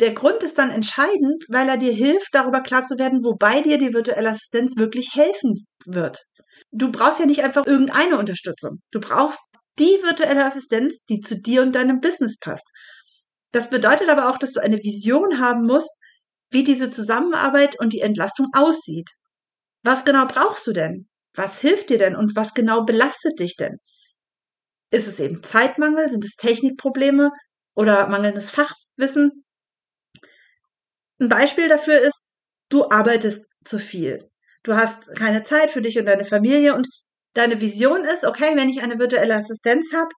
der 0.00 0.12
Grund 0.12 0.42
ist 0.42 0.58
dann 0.58 0.70
entscheidend, 0.70 1.44
weil 1.48 1.68
er 1.68 1.76
dir 1.76 1.92
hilft, 1.92 2.28
darüber 2.32 2.60
klar 2.60 2.86
zu 2.86 2.98
werden, 2.98 3.24
wobei 3.24 3.62
dir 3.62 3.78
die 3.78 3.94
virtuelle 3.94 4.30
Assistenz 4.30 4.76
wirklich 4.76 5.14
helfen 5.14 5.66
wird. 5.84 6.24
Du 6.70 6.90
brauchst 6.90 7.20
ja 7.20 7.26
nicht 7.26 7.42
einfach 7.42 7.66
irgendeine 7.66 8.18
Unterstützung. 8.18 8.80
Du 8.90 9.00
brauchst 9.00 9.40
die 9.78 9.98
virtuelle 10.02 10.44
Assistenz, 10.44 10.98
die 11.08 11.20
zu 11.20 11.40
dir 11.40 11.62
und 11.62 11.74
deinem 11.74 12.00
Business 12.00 12.38
passt. 12.38 12.68
Das 13.52 13.70
bedeutet 13.70 14.08
aber 14.08 14.30
auch, 14.30 14.38
dass 14.38 14.52
du 14.52 14.60
eine 14.60 14.78
Vision 14.78 15.38
haben 15.38 15.62
musst, 15.66 15.98
wie 16.50 16.64
diese 16.64 16.90
Zusammenarbeit 16.90 17.78
und 17.78 17.92
die 17.92 18.00
Entlastung 18.00 18.46
aussieht. 18.52 19.10
Was 19.82 20.04
genau 20.04 20.26
brauchst 20.26 20.66
du 20.66 20.72
denn? 20.72 21.08
Was 21.34 21.60
hilft 21.60 21.90
dir 21.90 21.98
denn 21.98 22.16
und 22.16 22.34
was 22.34 22.54
genau 22.54 22.84
belastet 22.84 23.38
dich 23.38 23.56
denn? 23.56 23.78
Ist 24.90 25.06
es 25.06 25.20
eben 25.20 25.42
Zeitmangel? 25.42 26.10
Sind 26.10 26.24
es 26.24 26.36
Technikprobleme 26.36 27.30
oder 27.74 28.08
mangelndes 28.08 28.50
Fachwissen? 28.50 29.44
Ein 31.20 31.28
Beispiel 31.28 31.68
dafür 31.68 31.98
ist, 32.00 32.28
du 32.70 32.88
arbeitest 32.90 33.44
zu 33.64 33.78
viel. 33.78 34.28
Du 34.62 34.74
hast 34.74 35.14
keine 35.16 35.42
Zeit 35.42 35.70
für 35.70 35.80
dich 35.82 35.98
und 35.98 36.06
deine 36.06 36.24
Familie 36.24 36.74
und 36.74 36.88
deine 37.34 37.60
Vision 37.60 38.04
ist, 38.04 38.24
okay, 38.24 38.56
wenn 38.56 38.68
ich 38.68 38.82
eine 38.82 38.98
virtuelle 38.98 39.36
Assistenz 39.36 39.92
habe, 39.94 40.08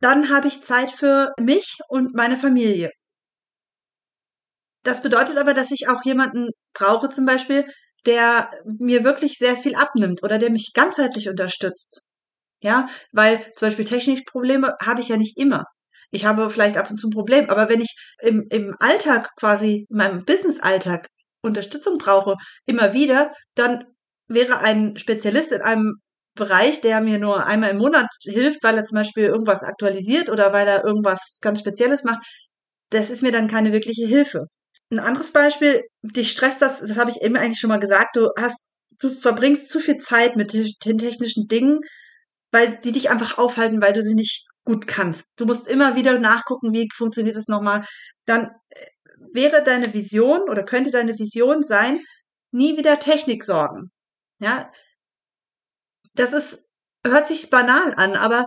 dann 0.00 0.30
habe 0.30 0.48
ich 0.48 0.62
Zeit 0.62 0.90
für 0.90 1.32
mich 1.38 1.78
und 1.88 2.14
meine 2.14 2.36
Familie. 2.38 2.90
Das 4.84 5.02
bedeutet 5.02 5.36
aber, 5.38 5.52
dass 5.54 5.70
ich 5.70 5.88
auch 5.88 6.02
jemanden 6.04 6.48
brauche, 6.72 7.08
zum 7.08 7.24
Beispiel, 7.26 7.66
der 8.06 8.50
mir 8.64 9.04
wirklich 9.04 9.34
sehr 9.38 9.56
viel 9.56 9.74
abnimmt 9.74 10.22
oder 10.22 10.38
der 10.38 10.50
mich 10.50 10.72
ganzheitlich 10.74 11.28
unterstützt. 11.28 12.00
Ja, 12.62 12.88
weil 13.12 13.52
zum 13.56 13.68
Beispiel 13.68 13.84
technische 13.86 14.24
Probleme 14.24 14.74
habe 14.82 15.00
ich 15.02 15.08
ja 15.08 15.16
nicht 15.18 15.38
immer. 15.38 15.64
Ich 16.10 16.24
habe 16.24 16.50
vielleicht 16.50 16.76
ab 16.76 16.90
und 16.90 16.98
zu 16.98 17.08
ein 17.08 17.10
Problem, 17.10 17.50
aber 17.50 17.68
wenn 17.68 17.80
ich 17.80 17.94
im, 18.20 18.46
im 18.50 18.74
Alltag 18.78 19.30
quasi, 19.36 19.86
in 19.88 19.96
meinem 19.96 20.24
Business-Alltag 20.24 21.08
Unterstützung 21.42 21.98
brauche, 21.98 22.36
immer 22.66 22.92
wieder, 22.92 23.32
dann 23.54 23.84
wäre 24.28 24.58
ein 24.58 24.96
Spezialist 24.96 25.52
in 25.52 25.62
einem 25.62 25.94
Bereich, 26.34 26.80
der 26.80 27.00
mir 27.00 27.18
nur 27.18 27.46
einmal 27.46 27.70
im 27.70 27.78
Monat 27.78 28.06
hilft, 28.22 28.62
weil 28.62 28.76
er 28.76 28.84
zum 28.84 28.96
Beispiel 28.96 29.24
irgendwas 29.24 29.62
aktualisiert 29.62 30.28
oder 30.28 30.52
weil 30.52 30.68
er 30.68 30.84
irgendwas 30.84 31.38
ganz 31.40 31.60
Spezielles 31.60 32.04
macht, 32.04 32.24
das 32.90 33.10
ist 33.10 33.22
mir 33.22 33.32
dann 33.32 33.48
keine 33.48 33.72
wirkliche 33.72 34.06
Hilfe. 34.06 34.46
Ein 34.90 35.00
anderes 35.00 35.32
Beispiel, 35.32 35.82
dich 36.02 36.30
stresst 36.30 36.62
das, 36.62 36.80
das 36.80 36.98
habe 36.98 37.10
ich 37.10 37.22
eben 37.22 37.36
eigentlich 37.36 37.58
schon 37.58 37.68
mal 37.68 37.80
gesagt, 37.80 38.16
du 38.16 38.28
hast, 38.38 38.80
du 39.00 39.08
verbringst 39.08 39.68
zu 39.68 39.80
viel 39.80 39.96
Zeit 39.96 40.36
mit 40.36 40.52
den 40.52 40.98
technischen 40.98 41.48
Dingen, 41.48 41.80
weil 42.52 42.78
die 42.84 42.92
dich 42.92 43.10
einfach 43.10 43.38
aufhalten, 43.38 43.82
weil 43.82 43.92
du 43.92 44.02
sie 44.02 44.14
nicht 44.14 44.46
gut 44.66 44.86
kannst. 44.86 45.28
Du 45.36 45.46
musst 45.46 45.66
immer 45.66 45.96
wieder 45.96 46.18
nachgucken, 46.18 46.74
wie 46.74 46.88
funktioniert 46.94 47.36
das 47.36 47.48
nochmal. 47.48 47.86
Dann 48.26 48.50
äh, 48.68 48.86
wäre 49.32 49.62
deine 49.64 49.94
Vision 49.94 50.42
oder 50.50 50.64
könnte 50.64 50.90
deine 50.90 51.18
Vision 51.18 51.62
sein, 51.62 51.98
nie 52.50 52.76
wieder 52.76 52.98
Technik 52.98 53.44
sorgen. 53.44 53.90
Ja, 54.40 54.70
das 56.14 56.32
ist, 56.32 56.68
hört 57.06 57.28
sich 57.28 57.48
banal 57.48 57.94
an, 57.96 58.16
aber 58.16 58.44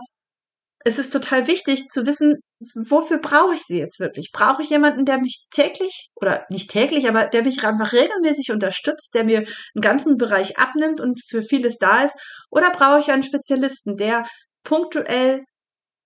es 0.84 0.98
ist 0.98 1.12
total 1.12 1.46
wichtig 1.46 1.88
zu 1.88 2.06
wissen, 2.06 2.36
wofür 2.74 3.18
brauche 3.18 3.54
ich 3.54 3.62
sie 3.62 3.78
jetzt 3.78 4.00
wirklich? 4.00 4.30
Brauche 4.32 4.62
ich 4.62 4.70
jemanden, 4.70 5.04
der 5.04 5.18
mich 5.18 5.46
täglich 5.50 6.10
oder 6.14 6.46
nicht 6.48 6.70
täglich, 6.70 7.08
aber 7.08 7.26
der 7.26 7.42
mich 7.42 7.62
einfach 7.64 7.92
regelmäßig 7.92 8.50
unterstützt, 8.50 9.14
der 9.14 9.24
mir 9.24 9.38
einen 9.38 9.82
ganzen 9.82 10.16
Bereich 10.16 10.58
abnimmt 10.58 11.00
und 11.00 11.20
für 11.26 11.42
vieles 11.42 11.76
da 11.78 12.04
ist? 12.04 12.14
Oder 12.50 12.70
brauche 12.70 12.98
ich 12.98 13.10
einen 13.10 13.22
Spezialisten, 13.22 13.96
der 13.96 14.24
punktuell, 14.64 15.44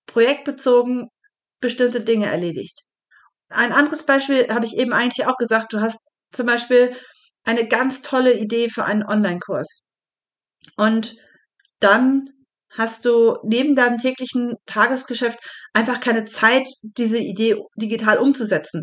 projektbezogen 0.06 1.08
bestimmte 1.60 2.00
Dinge 2.00 2.26
erledigt? 2.26 2.82
Ein 3.48 3.72
anderes 3.72 4.04
Beispiel 4.04 4.48
habe 4.48 4.66
ich 4.66 4.76
eben 4.76 4.92
eigentlich 4.92 5.26
auch 5.26 5.36
gesagt. 5.36 5.72
Du 5.72 5.80
hast 5.80 6.08
zum 6.32 6.46
Beispiel 6.46 6.96
eine 7.44 7.68
ganz 7.68 8.00
tolle 8.00 8.34
Idee 8.34 8.68
für 8.68 8.84
einen 8.84 9.04
Online-Kurs. 9.04 9.84
Und 10.76 11.16
dann 11.80 12.30
hast 12.70 13.04
du 13.04 13.38
neben 13.44 13.76
deinem 13.76 13.98
täglichen 13.98 14.54
Tagesgeschäft 14.66 15.38
einfach 15.72 16.00
keine 16.00 16.24
Zeit, 16.24 16.66
diese 16.82 17.18
Idee 17.18 17.56
digital 17.76 18.18
umzusetzen. 18.18 18.82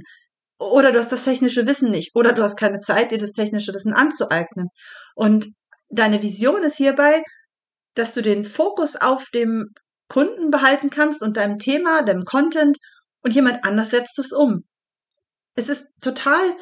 Oder 0.60 0.92
du 0.92 1.00
hast 1.00 1.12
das 1.12 1.26
technische 1.26 1.66
Wissen 1.68 1.90
nicht. 1.92 2.16
Oder 2.16 2.34
du 2.34 2.44
hast 2.44 2.56
keine 2.58 2.80
Zeit, 2.82 3.12
dir 3.12 3.18
das 3.18 3.32
technische 3.32 3.74
Wissen 3.74 3.94
anzueignen. 3.94 4.68
Und 5.16 5.48
deine 5.90 6.22
Vision 6.22 6.64
ist 6.64 6.78
hierbei, 6.78 7.24
dass 7.96 8.14
du 8.14 8.22
den 8.22 8.44
Fokus 8.44 8.96
auf 8.96 9.26
dem 9.34 9.66
Kunden 10.12 10.52
behalten 10.52 10.90
kannst 10.90 11.22
und 11.22 11.38
deinem 11.38 11.58
Thema, 11.58 12.04
deinem 12.04 12.26
Content 12.26 12.78
und 13.24 13.34
jemand 13.34 13.64
anders 13.64 13.92
setzt 13.92 14.20
es 14.20 14.34
um. 14.34 14.66
Es 15.56 15.70
ist 15.70 15.86
total 16.02 16.58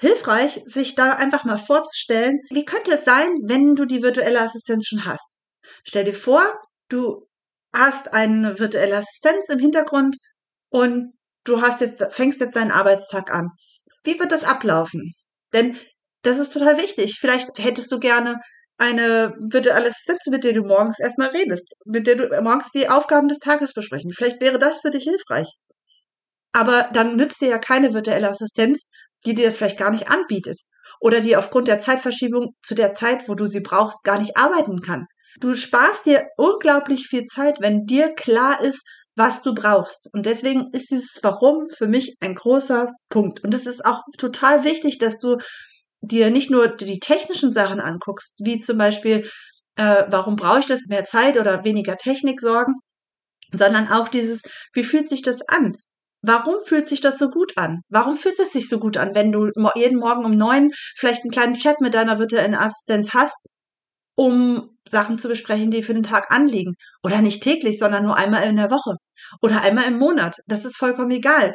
hilfreich, 0.00 0.62
sich 0.64 0.94
da 0.94 1.12
einfach 1.12 1.44
mal 1.44 1.58
vorzustellen, 1.58 2.40
wie 2.48 2.64
könnte 2.64 2.92
es 2.92 3.04
sein, 3.04 3.28
wenn 3.44 3.74
du 3.74 3.84
die 3.84 4.02
virtuelle 4.02 4.40
Assistenz 4.40 4.86
schon 4.86 5.04
hast. 5.04 5.38
Stell 5.84 6.04
dir 6.04 6.14
vor, 6.14 6.42
du 6.88 7.28
hast 7.74 8.14
eine 8.14 8.58
virtuelle 8.58 8.96
Assistenz 8.96 9.50
im 9.50 9.58
Hintergrund 9.58 10.16
und 10.70 11.12
du 11.44 11.60
hast 11.60 11.82
jetzt, 11.82 12.02
fängst 12.08 12.40
jetzt 12.40 12.56
deinen 12.56 12.70
Arbeitstag 12.70 13.30
an. 13.30 13.50
Wie 14.04 14.18
wird 14.18 14.32
das 14.32 14.44
ablaufen? 14.44 15.12
Denn 15.52 15.76
das 16.22 16.38
ist 16.38 16.54
total 16.54 16.78
wichtig. 16.78 17.18
Vielleicht 17.20 17.58
hättest 17.58 17.92
du 17.92 17.98
gerne 17.98 18.40
eine 18.78 19.34
virtuelle 19.38 19.88
Assistenz, 19.88 20.26
mit 20.30 20.44
der 20.44 20.52
du 20.52 20.62
morgens 20.62 20.98
erstmal 20.98 21.28
redest, 21.28 21.74
mit 21.84 22.06
der 22.06 22.16
du 22.16 22.42
morgens 22.42 22.70
die 22.70 22.88
Aufgaben 22.88 23.28
des 23.28 23.38
Tages 23.38 23.72
besprechen. 23.72 24.10
Vielleicht 24.12 24.40
wäre 24.40 24.58
das 24.58 24.80
für 24.80 24.90
dich 24.90 25.04
hilfreich. 25.04 25.48
Aber 26.52 26.88
dann 26.92 27.16
nützt 27.16 27.40
dir 27.40 27.48
ja 27.48 27.58
keine 27.58 27.94
virtuelle 27.94 28.30
Assistenz, 28.30 28.88
die 29.26 29.34
dir 29.34 29.46
das 29.46 29.56
vielleicht 29.56 29.78
gar 29.78 29.90
nicht 29.90 30.08
anbietet 30.08 30.60
oder 31.00 31.20
die 31.20 31.36
aufgrund 31.36 31.68
der 31.68 31.80
Zeitverschiebung 31.80 32.54
zu 32.62 32.74
der 32.74 32.92
Zeit, 32.92 33.28
wo 33.28 33.34
du 33.34 33.46
sie 33.46 33.60
brauchst, 33.60 34.02
gar 34.04 34.18
nicht 34.18 34.36
arbeiten 34.36 34.80
kann. 34.80 35.06
Du 35.40 35.54
sparst 35.54 36.06
dir 36.06 36.26
unglaublich 36.36 37.06
viel 37.08 37.24
Zeit, 37.24 37.56
wenn 37.60 37.84
dir 37.86 38.14
klar 38.14 38.60
ist, 38.60 38.82
was 39.16 39.42
du 39.42 39.54
brauchst. 39.54 40.08
Und 40.12 40.26
deswegen 40.26 40.66
ist 40.72 40.90
dieses 40.90 41.18
Warum 41.22 41.68
für 41.76 41.88
mich 41.88 42.16
ein 42.20 42.34
großer 42.34 42.92
Punkt. 43.08 43.42
Und 43.44 43.54
es 43.54 43.66
ist 43.66 43.84
auch 43.84 44.02
total 44.18 44.64
wichtig, 44.64 44.98
dass 44.98 45.18
du 45.18 45.38
dir 46.06 46.30
nicht 46.30 46.50
nur 46.50 46.68
die 46.68 46.98
technischen 46.98 47.52
Sachen 47.52 47.80
anguckst, 47.80 48.40
wie 48.44 48.60
zum 48.60 48.78
Beispiel, 48.78 49.28
äh, 49.76 50.04
warum 50.08 50.36
brauche 50.36 50.60
ich 50.60 50.66
das, 50.66 50.82
mehr 50.88 51.04
Zeit 51.04 51.38
oder 51.38 51.64
weniger 51.64 51.96
Technik 51.96 52.40
sorgen, 52.40 52.74
sondern 53.52 53.88
auch 53.88 54.08
dieses, 54.08 54.42
wie 54.72 54.84
fühlt 54.84 55.08
sich 55.08 55.22
das 55.22 55.40
an? 55.48 55.76
Warum 56.22 56.62
fühlt 56.64 56.88
sich 56.88 57.00
das 57.00 57.18
so 57.18 57.28
gut 57.28 57.52
an? 57.56 57.82
Warum 57.90 58.16
fühlt 58.16 58.38
es 58.40 58.52
sich 58.52 58.68
so 58.68 58.78
gut 58.78 58.96
an, 58.96 59.14
wenn 59.14 59.30
du 59.30 59.50
jeden 59.74 59.98
Morgen 59.98 60.24
um 60.24 60.32
neun 60.32 60.70
vielleicht 60.96 61.22
einen 61.22 61.30
kleinen 61.30 61.54
Chat 61.54 61.80
mit 61.80 61.94
deiner 61.94 62.18
virtuellen 62.18 62.54
Assistenz 62.54 63.12
hast, 63.12 63.48
um 64.16 64.70
Sachen 64.88 65.18
zu 65.18 65.28
besprechen, 65.28 65.70
die 65.70 65.82
für 65.82 65.92
den 65.92 66.02
Tag 66.02 66.30
anliegen? 66.30 66.76
Oder 67.02 67.20
nicht 67.20 67.42
täglich, 67.42 67.78
sondern 67.78 68.04
nur 68.04 68.16
einmal 68.16 68.48
in 68.48 68.56
der 68.56 68.70
Woche 68.70 68.96
oder 69.42 69.60
einmal 69.60 69.84
im 69.84 69.98
Monat. 69.98 70.36
Das 70.46 70.64
ist 70.64 70.78
vollkommen 70.78 71.10
egal. 71.10 71.54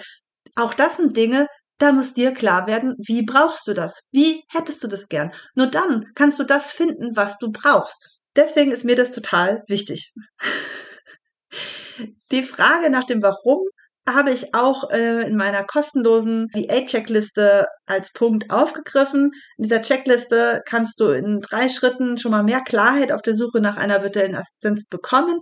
Auch 0.56 0.76
das 0.76 0.98
sind 0.98 1.18
Dinge, 1.18 1.48
da 1.80 1.92
muss 1.92 2.14
dir 2.14 2.34
klar 2.34 2.68
werden, 2.68 2.96
wie 3.00 3.24
brauchst 3.24 3.68
du 3.68 3.74
das? 3.74 4.04
Wie 4.12 4.44
hättest 4.52 4.84
du 4.84 4.88
das 4.88 5.08
gern? 5.08 5.32
Nur 5.56 5.68
dann 5.68 6.06
kannst 6.14 6.40
du 6.40 6.44
das 6.44 6.72
finden, 6.72 7.16
was 7.16 7.38
du 7.38 7.52
brauchst. 7.52 8.20
Deswegen 8.36 8.72
ist 8.72 8.86
mir 8.86 8.96
das 8.96 9.12
total 9.12 9.64
wichtig. 9.68 10.14
Die 12.32 12.44
Frage 12.44 12.90
nach 12.90 13.06
dem 13.06 13.22
Warum 13.24 13.66
habe 14.08 14.32
ich 14.32 14.54
auch 14.54 14.90
äh, 14.90 15.28
in 15.28 15.36
meiner 15.36 15.64
kostenlosen 15.64 16.48
VA-Checkliste 16.54 17.68
als 17.86 18.12
Punkt 18.12 18.50
aufgegriffen. 18.50 19.32
In 19.58 19.64
dieser 19.64 19.82
Checkliste 19.82 20.62
kannst 20.66 21.00
du 21.00 21.10
in 21.10 21.40
drei 21.40 21.70
Schritten 21.70 22.18
schon 22.18 22.32
mal 22.32 22.44
mehr 22.44 22.62
Klarheit 22.62 23.12
auf 23.12 23.22
der 23.22 23.36
Suche 23.36 23.62
nach 23.62 23.78
einer 23.78 24.02
virtuellen 24.02 24.36
Assistenz 24.36 24.86
bekommen. 24.86 25.40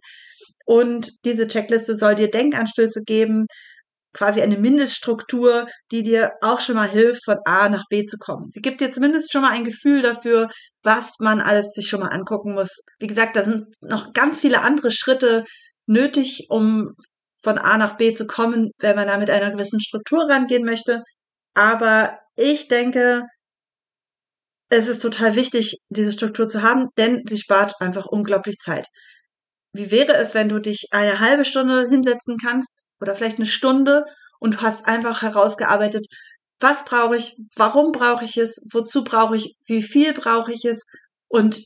Und 0.66 1.12
diese 1.26 1.48
Checkliste 1.48 1.96
soll 1.96 2.16
dir 2.16 2.30
Denkanstöße 2.30 3.04
geben, 3.04 3.48
quasi 4.18 4.42
eine 4.42 4.58
Mindeststruktur, 4.58 5.68
die 5.92 6.04
dir 6.04 6.34
auch 6.42 6.60
schon 6.60 6.76
mal 6.76 6.90
hilft, 6.90 7.24
von 7.24 7.38
A 7.46 7.70
nach 7.70 7.86
B 7.90 8.06
zu 8.06 8.18
kommen. 8.18 8.50
Sie 8.50 8.62
gibt 8.62 8.82
dir 8.82 8.92
zumindest 8.92 9.32
schon 9.32 9.42
mal 9.42 9.52
ein 9.52 9.64
Gefühl 9.64 10.02
dafür, 10.02 10.50
was 10.84 11.20
man 11.20 11.40
alles 11.42 11.72
sich 11.74 11.88
schon 11.88 12.00
mal 12.00 12.10
angucken 12.10 12.54
muss. 12.54 12.82
Wie 13.00 13.08
gesagt, 13.08 13.36
da 13.36 13.44
sind 13.44 13.66
noch 13.82 14.14
ganz 14.14 14.40
viele 14.40 14.62
andere 14.62 14.92
Schritte 14.92 15.44
nötig, 15.86 16.48
um 16.50 16.94
von 17.44 17.58
A 17.58 17.78
nach 17.78 17.98
B 17.98 18.14
zu 18.14 18.26
kommen, 18.28 18.72
wenn 18.80 18.96
man 18.96 19.08
da 19.08 19.18
mit 19.18 19.30
einer 19.30 19.52
gewissen 19.52 19.80
Struktur 19.80 20.28
rangehen 20.30 20.66
möchte. 20.66 21.04
Aber 21.54 22.18
ich 22.36 22.68
denke, 22.68 23.24
es 24.70 24.88
ist 24.88 25.02
total 25.02 25.36
wichtig, 25.36 25.78
diese 25.90 26.12
Struktur 26.12 26.48
zu 26.48 26.62
haben, 26.62 26.90
denn 26.98 27.22
sie 27.28 27.38
spart 27.38 27.74
einfach 27.80 28.06
unglaublich 28.06 28.58
Zeit. 28.58 28.88
Wie 29.78 29.92
wäre 29.92 30.16
es, 30.16 30.34
wenn 30.34 30.50
du 30.50 30.60
dich 30.60 30.88
eine 30.92 31.20
halbe 31.20 31.46
Stunde 31.46 31.88
hinsetzen 31.90 32.38
kannst 32.38 32.86
oder 33.00 33.16
vielleicht 33.16 33.38
eine 33.38 33.46
Stunde 33.46 34.06
und 34.40 34.62
hast 34.62 34.88
einfach 34.88 35.22
herausgearbeitet, 35.22 36.08
was 36.60 36.86
brauche 36.86 37.16
ich, 37.16 37.38
warum 37.56 37.92
brauche 37.92 38.26
ich 38.26 38.38
es, 38.38 38.60
wozu 38.72 39.04
brauche 39.04 39.36
ich, 39.36 39.56
wie 39.68 39.84
viel 39.84 40.14
brauche 40.14 40.52
ich 40.52 40.66
es 40.66 40.86
und 41.28 41.62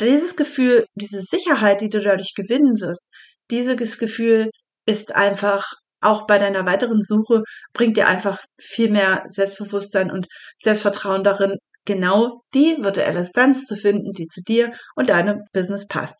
dieses 0.00 0.36
Gefühl, 0.36 0.86
diese 0.94 1.22
Sicherheit, 1.22 1.80
die 1.80 1.88
du 1.88 2.00
dadurch 2.00 2.34
gewinnen 2.34 2.80
wirst, 2.80 3.08
dieses 3.50 3.98
Gefühl 3.98 4.50
ist 4.86 5.14
einfach 5.14 5.64
auch 6.02 6.26
bei 6.26 6.38
deiner 6.38 6.66
weiteren 6.66 7.00
Suche 7.00 7.42
bringt 7.72 7.96
dir 7.96 8.08
einfach 8.08 8.40
viel 8.60 8.90
mehr 8.90 9.24
Selbstbewusstsein 9.30 10.10
und 10.10 10.26
Selbstvertrauen 10.58 11.22
darin, 11.22 11.56
genau 11.84 12.42
die 12.54 12.76
virtuelle 12.80 13.20
Assistenz 13.20 13.66
zu 13.66 13.76
finden, 13.76 14.12
die 14.12 14.26
zu 14.26 14.42
dir 14.42 14.72
und 14.96 15.10
deinem 15.10 15.44
Business 15.52 15.86
passt. 15.86 16.16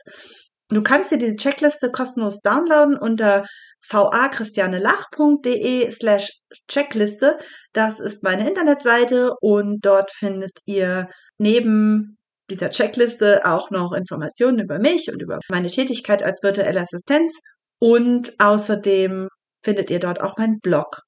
Du 0.72 0.82
kannst 0.82 1.10
dir 1.10 1.18
diese 1.18 1.36
Checkliste 1.36 1.90
kostenlos 1.90 2.40
downloaden 2.40 2.96
unter 2.96 3.44
vachristianelach.de 3.86 5.90
slash 5.90 6.30
Checkliste. 6.66 7.38
Das 7.74 8.00
ist 8.00 8.22
meine 8.22 8.48
Internetseite 8.48 9.34
und 9.42 9.84
dort 9.84 10.10
findet 10.10 10.60
ihr 10.64 11.10
neben 11.36 12.16
dieser 12.48 12.70
Checkliste 12.70 13.44
auch 13.44 13.70
noch 13.70 13.92
Informationen 13.92 14.60
über 14.60 14.78
mich 14.78 15.10
und 15.12 15.20
über 15.20 15.40
meine 15.50 15.68
Tätigkeit 15.68 16.22
als 16.22 16.42
virtuelle 16.42 16.80
Assistenz 16.80 17.38
und 17.78 18.32
außerdem 18.38 19.28
findet 19.62 19.90
ihr 19.90 20.00
dort 20.00 20.22
auch 20.22 20.38
meinen 20.38 20.60
Blog. 20.60 21.02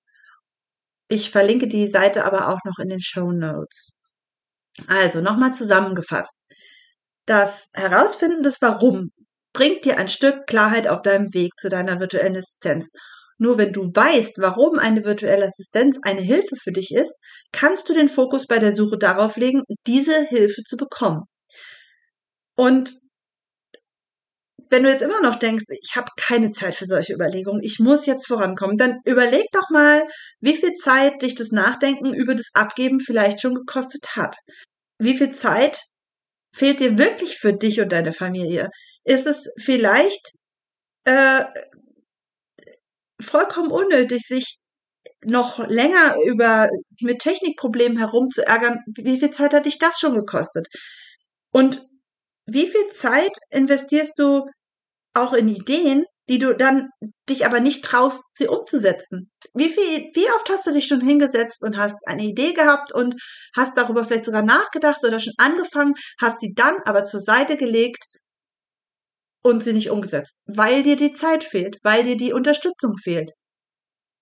Ich 1.09 1.31
verlinke 1.31 1.69
die 1.69 1.89
Seite 1.89 2.27
aber 2.27 2.49
auch 2.49 2.61
noch 2.67 2.79
in 2.83 2.91
den 2.91 3.01
Show 3.01 3.33
Notes. 3.33 3.97
Also 4.89 5.23
nochmal 5.23 5.55
zusammengefasst. 5.55 6.39
Das 7.25 7.71
Herausfinden 7.73 8.43
des 8.43 8.61
Warum 8.61 9.11
bringt 9.55 9.87
dir 9.87 9.97
ein 9.97 10.09
Stück 10.09 10.47
Klarheit 10.47 10.87
auf 10.87 11.01
deinem 11.01 11.33
Weg 11.33 11.53
zu 11.59 11.71
deiner 11.71 11.99
virtuellen 11.99 12.37
Assistenz. 12.37 12.93
Nur 13.39 13.57
wenn 13.57 13.73
du 13.73 13.83
weißt, 13.83 14.35
warum 14.39 14.79
eine 14.79 15.05
virtuelle 15.05 15.47
Assistenz 15.47 15.99
eine 16.03 16.21
Hilfe 16.21 16.57
für 16.63 16.73
dich 16.73 16.95
ist, 16.95 17.17
kannst 17.53 17.89
du 17.89 17.95
den 17.95 18.09
Fokus 18.09 18.47
bei 18.47 18.59
der 18.59 18.75
Suche 18.75 18.99
darauf 18.99 19.37
legen, 19.37 19.63
diese 19.87 20.23
Hilfe 20.25 20.63
zu 20.65 20.77
bekommen. 20.77 21.23
Und 22.57 23.01
wenn 24.71 24.83
du 24.83 24.91
jetzt 24.91 25.03
immer 25.03 25.21
noch 25.21 25.37
denkst, 25.37 25.65
ich 25.83 25.95
habe 25.95 26.11
keine 26.17 26.51
Zeit 26.51 26.75
für 26.75 26.87
solche 26.87 27.13
Überlegungen, 27.15 27.63
ich 27.63 27.79
muss 27.79 28.07
jetzt 28.07 28.27
vorankommen, 28.27 28.77
dann 28.77 28.99
überleg 29.05 29.47
doch 29.53 29.69
mal, 29.71 30.05
wie 30.41 30.57
viel 30.57 30.75
Zeit 30.75 31.23
dich 31.23 31.35
das 31.35 31.51
Nachdenken 31.51 32.13
über 32.13 32.35
das 32.35 32.49
Abgeben 32.55 33.01
vielleicht 33.01 33.41
schon 33.41 33.55
gekostet 33.55 34.17
hat. 34.17 34.37
Wie 34.99 35.17
viel 35.17 35.33
Zeit 35.33 35.83
fehlt 36.55 36.81
dir 36.81 36.99
wirklich 36.99 37.39
für 37.39 37.53
dich 37.53 37.81
und 37.81 37.93
deine 37.93 38.13
Familie? 38.13 38.71
Ist 39.05 39.27
es 39.27 39.51
vielleicht 39.59 40.33
äh, 41.05 41.45
vollkommen 43.21 43.71
unnötig, 43.71 44.23
sich 44.27 44.61
noch 45.25 45.59
länger 45.69 46.17
über 46.27 46.69
mit 47.01 47.21
Technikproblemen 47.21 47.99
herumzuärgern? 47.99 48.79
Wie 48.87 49.19
viel 49.19 49.31
Zeit 49.31 49.55
hat 49.55 49.67
dich 49.67 49.79
das 49.79 49.99
schon 49.99 50.15
gekostet? 50.15 50.69
Und 51.53 51.87
wie 52.47 52.67
viel 52.67 52.89
Zeit 52.89 53.33
investierst 53.51 54.19
du 54.19 54.43
auch 55.15 55.33
in 55.33 55.49
Ideen, 55.49 56.05
die 56.29 56.39
du 56.39 56.55
dann 56.55 56.89
dich 57.29 57.45
aber 57.47 57.61
nicht 57.61 57.85
traust, 57.85 58.35
sie 58.35 58.49
umzusetzen. 58.49 59.31
Wie 59.53 59.69
viel, 59.69 60.11
wie 60.15 60.31
oft 60.31 60.49
hast 60.49 60.67
du 60.67 60.73
dich 60.73 60.87
schon 60.87 61.01
hingesetzt 61.01 61.63
und 61.63 61.77
hast 61.77 61.97
eine 62.07 62.25
Idee 62.25 62.53
gehabt 62.55 62.93
und 62.93 63.15
hast 63.55 63.77
darüber 63.77 64.05
vielleicht 64.05 64.25
sogar 64.25 64.43
nachgedacht 64.43 65.05
oder 65.05 65.21
schon 65.21 65.35
angefangen, 65.37 65.93
hast 66.21 66.41
sie 66.41 66.55
dann 66.55 66.77
aber 66.85 67.05
zur 67.05 67.21
Seite 67.21 67.57
gelegt 67.57 68.07
und 69.45 69.63
sie 69.63 69.75
nicht 69.75 69.91
umgesetzt, 69.91 70.35
weil 70.47 70.83
dir 70.83 70.97
die 70.97 71.13
Zeit 71.13 71.45
fehlt, 71.45 71.77
weil 71.83 72.03
dir 72.03 72.17
die 72.17 72.33
Unterstützung 72.33 72.97
fehlt. 72.97 73.31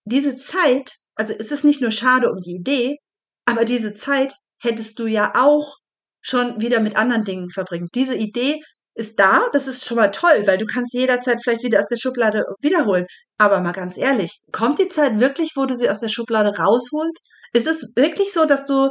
Diese 0.05 0.37
Zeit, 0.37 0.97
also 1.15 1.33
es 1.33 1.53
ist 1.53 1.65
nicht 1.65 1.81
nur 1.81 1.93
schade 1.93 2.31
um 2.31 2.41
die 2.41 2.57
Idee, 2.57 2.97
aber 3.47 3.65
diese 3.65 3.95
Zeit 3.95 4.35
hättest 4.61 4.99
du 4.99 5.07
ja 5.07 5.33
auch 5.37 5.77
schon 6.21 6.61
wieder 6.61 6.81
mit 6.81 6.97
anderen 6.97 7.25
Dingen 7.25 7.51
verbringen. 7.51 7.89
Diese 7.95 8.17
Idee 8.17 8.61
ist 8.95 9.19
da, 9.19 9.49
das 9.53 9.69
ist 9.69 9.87
schon 9.87 9.97
mal 9.97 10.11
toll, 10.11 10.43
weil 10.47 10.59
du 10.59 10.67
kannst 10.67 10.93
jederzeit 10.93 11.41
vielleicht 11.43 11.63
wieder 11.63 11.79
aus 11.79 11.87
der 11.89 11.97
Schublade 11.97 12.43
wiederholen. 12.61 13.07
Aber 13.39 13.61
mal 13.61 13.73
ganz 13.73 13.97
ehrlich, 13.97 14.41
kommt 14.51 14.79
die 14.79 14.89
Zeit 14.89 15.21
wirklich, 15.21 15.53
wo 15.55 15.67
du 15.67 15.75
sie 15.75 15.89
aus 15.89 16.01
der 16.01 16.09
Schublade 16.09 16.51
rausholst? 16.57 17.19
Ist 17.53 17.67
es 17.67 17.93
wirklich 17.95 18.33
so, 18.33 18.45
dass 18.45 18.67
du 18.67 18.91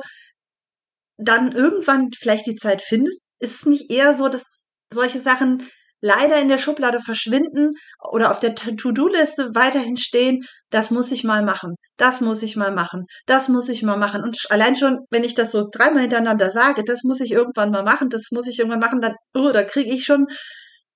dann 1.17 1.51
irgendwann 1.51 2.09
vielleicht 2.17 2.47
die 2.47 2.55
Zeit 2.55 2.81
findest? 2.81 3.27
Ist 3.39 3.55
es 3.55 3.65
nicht 3.65 3.91
eher 3.91 4.17
so, 4.17 4.27
dass 4.27 4.63
solche 4.91 5.21
Sachen 5.21 5.69
leider 6.01 6.39
in 6.39 6.49
der 6.49 6.57
Schublade 6.57 6.99
verschwinden 6.99 7.71
oder 8.11 8.31
auf 8.31 8.39
der 8.39 8.55
To-Do-Liste 8.55 9.51
weiterhin 9.53 9.97
stehen, 9.97 10.43
das 10.69 10.91
muss 10.91 11.11
ich 11.11 11.23
mal 11.23 11.43
machen, 11.43 11.75
das 11.97 12.21
muss 12.21 12.41
ich 12.41 12.55
mal 12.55 12.71
machen, 12.71 13.05
das 13.27 13.47
muss 13.47 13.69
ich 13.69 13.83
mal 13.83 13.97
machen. 13.97 14.23
Und 14.23 14.37
allein 14.49 14.75
schon, 14.75 14.99
wenn 15.09 15.23
ich 15.23 15.35
das 15.35 15.51
so 15.51 15.67
dreimal 15.71 16.01
hintereinander 16.01 16.49
sage, 16.49 16.83
das 16.83 17.03
muss 17.03 17.21
ich 17.21 17.31
irgendwann 17.31 17.71
mal 17.71 17.83
machen, 17.83 18.09
das 18.09 18.31
muss 18.31 18.47
ich 18.47 18.59
irgendwann 18.59 18.79
machen, 18.79 19.01
dann, 19.01 19.15
oh, 19.33 19.51
da 19.51 19.63
kriege 19.63 19.93
ich 19.93 20.03
schon, 20.03 20.27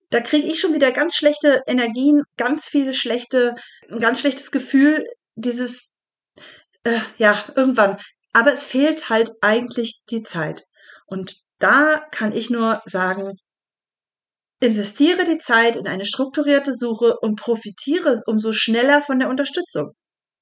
da 0.10 0.22
kriege 0.22 0.48
ich 0.48 0.60
schon 0.60 0.74
wieder 0.74 0.92
ganz 0.92 1.16
schlechte 1.16 1.62
Energien, 1.68 2.24
ganz 2.38 2.66
viele 2.68 2.94
schlechte, 2.94 3.54
ein 3.90 4.00
ganz 4.00 4.20
schlechtes 4.20 4.52
Gefühl, 4.52 5.04
dieses, 5.36 5.94
äh, 6.84 7.00
ja, 7.18 7.46
irgendwann. 7.56 7.98
Aber 8.34 8.54
es 8.54 8.66
fehlt 8.66 9.10
halt 9.10 9.32
eigentlich 9.42 10.02
die 10.10 10.24
Zeit. 10.24 10.64
Und 11.06 11.36
da 11.60 12.04
kann 12.12 12.34
ich 12.34 12.50
nur 12.50 12.82
sagen, 12.86 13.38
Investiere 14.62 15.26
die 15.26 15.38
Zeit 15.38 15.76
in 15.76 15.88
eine 15.88 16.06
strukturierte 16.06 16.74
Suche 16.74 17.16
und 17.22 17.40
profitiere 17.40 18.22
umso 18.26 18.54
schneller 18.54 19.02
von 19.02 19.20
der 19.20 19.30
Unterstützung. 19.30 19.92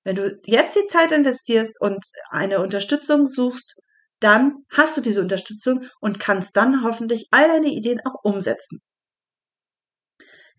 Wenn 0.06 0.15
du 0.15 0.39
jetzt 0.45 0.76
die 0.76 0.88
Zeit 0.88 1.12
investierst 1.12 1.80
und 1.82 2.04
eine 2.30 2.62
Unterstützung 2.62 3.26
suchst, 3.26 3.76
dann 4.19 4.65
hast 4.71 4.97
du 4.97 5.02
diese 5.02 5.21
Unterstützung 5.21 5.86
und 5.99 6.19
kannst 6.19 6.56
dann 6.56 6.84
hoffentlich 6.84 7.28
all 7.32 7.47
deine 7.47 7.69
Ideen 7.69 7.99
auch 8.06 8.23
umsetzen. 8.23 8.80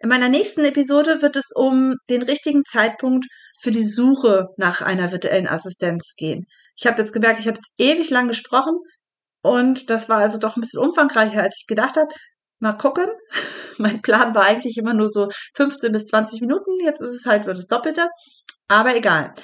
In 0.00 0.08
meiner 0.08 0.28
nächsten 0.28 0.64
Episode 0.64 1.22
wird 1.22 1.36
es 1.36 1.50
um 1.54 1.94
den 2.10 2.22
richtigen 2.22 2.62
Zeitpunkt 2.64 3.26
für 3.60 3.70
die 3.70 3.84
Suche 3.84 4.48
nach 4.58 4.82
einer 4.82 5.12
virtuellen 5.12 5.48
Assistenz 5.48 6.14
gehen. 6.16 6.46
Ich 6.76 6.86
habe 6.86 7.00
jetzt 7.00 7.12
gemerkt, 7.12 7.40
ich 7.40 7.46
habe 7.46 7.56
jetzt 7.56 7.72
ewig 7.78 8.10
lang 8.10 8.28
gesprochen 8.28 8.76
und 9.42 9.88
das 9.88 10.08
war 10.08 10.18
also 10.18 10.38
doch 10.38 10.56
ein 10.56 10.60
bisschen 10.60 10.80
umfangreicher, 10.80 11.42
als 11.42 11.56
ich 11.60 11.66
gedacht 11.66 11.96
habe. 11.96 12.12
Mal 12.60 12.74
gucken. 12.74 13.06
Mein 13.78 14.02
Plan 14.02 14.34
war 14.34 14.44
eigentlich 14.44 14.76
immer 14.78 14.94
nur 14.94 15.08
so 15.08 15.28
15 15.56 15.92
bis 15.92 16.06
20 16.06 16.40
Minuten. 16.40 16.72
Jetzt 16.84 17.00
ist 17.00 17.14
es 17.14 17.26
halt 17.26 17.44
nur 17.46 17.54
das 17.54 17.66
Doppelte. 17.66 18.08
Aber 18.68 18.96
egal. 18.96 19.34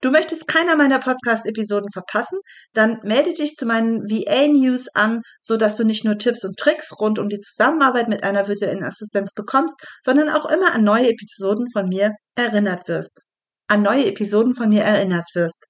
Du 0.00 0.10
möchtest 0.10 0.46
keiner 0.46 0.76
meiner 0.76 1.00
Podcast-Episoden 1.00 1.90
verpassen? 1.90 2.38
Dann 2.72 3.00
melde 3.02 3.32
dich 3.34 3.56
zu 3.56 3.66
meinen 3.66 4.02
VA-News 4.08 4.88
an, 4.94 5.22
so 5.40 5.56
dass 5.56 5.76
du 5.76 5.84
nicht 5.84 6.04
nur 6.04 6.18
Tipps 6.18 6.44
und 6.44 6.56
Tricks 6.56 7.00
rund 7.00 7.18
um 7.18 7.28
die 7.28 7.40
Zusammenarbeit 7.40 8.08
mit 8.08 8.22
einer 8.22 8.46
virtuellen 8.46 8.84
Assistenz 8.84 9.32
bekommst, 9.34 9.74
sondern 10.04 10.28
auch 10.28 10.46
immer 10.46 10.72
an 10.72 10.84
neue 10.84 11.08
Episoden 11.08 11.66
von 11.72 11.88
mir 11.88 12.12
erinnert 12.36 12.86
wirst. 12.86 13.22
An 13.66 13.82
neue 13.82 14.06
Episoden 14.06 14.54
von 14.54 14.68
mir 14.68 14.82
erinnert 14.84 15.26
wirst. 15.34 15.64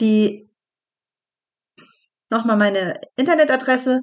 Die 0.00 0.48
nochmal 2.30 2.56
meine 2.56 3.00
Internetadresse 3.16 4.00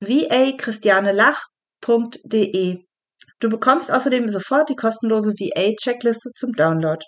va-christianelach.de. 0.00 2.84
Du 3.40 3.48
bekommst 3.48 3.90
außerdem 3.90 4.28
sofort 4.28 4.68
die 4.68 4.76
kostenlose 4.76 5.32
VA-Checkliste 5.32 6.30
zum 6.34 6.52
Download. 6.52 7.04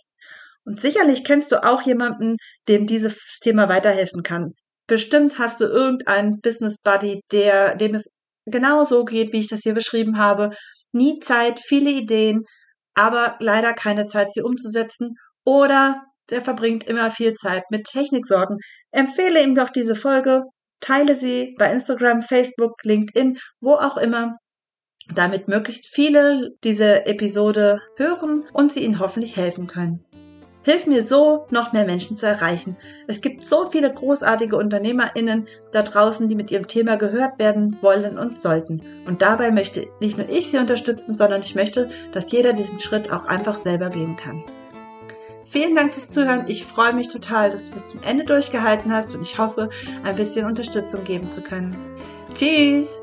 Und 0.64 0.80
sicherlich 0.80 1.24
kennst 1.24 1.52
du 1.52 1.64
auch 1.64 1.82
jemanden, 1.82 2.36
dem 2.68 2.86
dieses 2.86 3.38
Thema 3.40 3.68
weiterhelfen 3.68 4.22
kann. 4.22 4.52
Bestimmt 4.86 5.38
hast 5.38 5.60
du 5.60 5.64
irgendeinen 5.64 6.40
Business 6.40 6.76
Buddy, 6.82 7.20
der, 7.32 7.74
dem 7.76 7.94
es 7.94 8.04
genauso 8.46 9.04
geht, 9.04 9.32
wie 9.32 9.40
ich 9.40 9.48
das 9.48 9.60
hier 9.62 9.74
beschrieben 9.74 10.18
habe. 10.18 10.50
Nie 10.92 11.18
Zeit, 11.20 11.60
viele 11.60 11.90
Ideen, 11.90 12.44
aber 12.94 13.36
leider 13.40 13.72
keine 13.72 14.06
Zeit, 14.06 14.32
sie 14.32 14.42
umzusetzen. 14.42 15.10
Oder 15.44 16.02
der 16.30 16.42
verbringt 16.42 16.84
immer 16.84 17.10
viel 17.10 17.34
Zeit 17.34 17.64
mit 17.70 17.84
Techniksorgen. 17.84 18.58
Empfehle 18.90 19.42
ihm 19.42 19.54
doch 19.54 19.70
diese 19.70 19.94
Folge 19.94 20.44
Teile 20.80 21.16
sie 21.16 21.54
bei 21.58 21.72
Instagram, 21.72 22.22
Facebook, 22.22 22.74
LinkedIn, 22.84 23.38
wo 23.60 23.72
auch 23.72 23.96
immer, 23.96 24.36
damit 25.14 25.48
möglichst 25.48 25.86
viele 25.88 26.50
diese 26.64 27.06
Episode 27.06 27.80
hören 27.96 28.44
und 28.52 28.72
sie 28.72 28.84
ihnen 28.84 28.98
hoffentlich 28.98 29.36
helfen 29.36 29.66
können. 29.66 30.04
Hilf 30.64 30.86
mir 30.86 31.02
so, 31.02 31.46
noch 31.50 31.72
mehr 31.72 31.86
Menschen 31.86 32.16
zu 32.18 32.26
erreichen. 32.26 32.76
Es 33.06 33.22
gibt 33.22 33.40
so 33.40 33.64
viele 33.64 33.90
großartige 33.90 34.56
UnternehmerInnen 34.56 35.46
da 35.72 35.82
draußen, 35.82 36.28
die 36.28 36.34
mit 36.34 36.50
ihrem 36.50 36.66
Thema 36.66 36.96
gehört 36.96 37.38
werden 37.38 37.78
wollen 37.80 38.18
und 38.18 38.38
sollten. 38.38 38.82
Und 39.06 39.22
dabei 39.22 39.50
möchte 39.50 39.86
nicht 40.00 40.18
nur 40.18 40.28
ich 40.28 40.50
sie 40.50 40.58
unterstützen, 40.58 41.16
sondern 41.16 41.40
ich 41.40 41.54
möchte, 41.54 41.88
dass 42.12 42.32
jeder 42.32 42.52
diesen 42.52 42.80
Schritt 42.80 43.10
auch 43.10 43.24
einfach 43.24 43.56
selber 43.56 43.88
gehen 43.88 44.16
kann. 44.16 44.44
Vielen 45.50 45.74
Dank 45.74 45.94
fürs 45.94 46.10
Zuhören. 46.10 46.44
Ich 46.46 46.66
freue 46.66 46.92
mich 46.92 47.08
total, 47.08 47.48
dass 47.48 47.68
du 47.68 47.72
bis 47.72 47.88
zum 47.88 48.02
Ende 48.02 48.22
durchgehalten 48.24 48.92
hast 48.92 49.14
und 49.14 49.22
ich 49.22 49.38
hoffe, 49.38 49.70
ein 50.04 50.14
bisschen 50.14 50.44
Unterstützung 50.44 51.04
geben 51.04 51.30
zu 51.30 51.40
können. 51.40 51.74
Tschüss! 52.34 53.00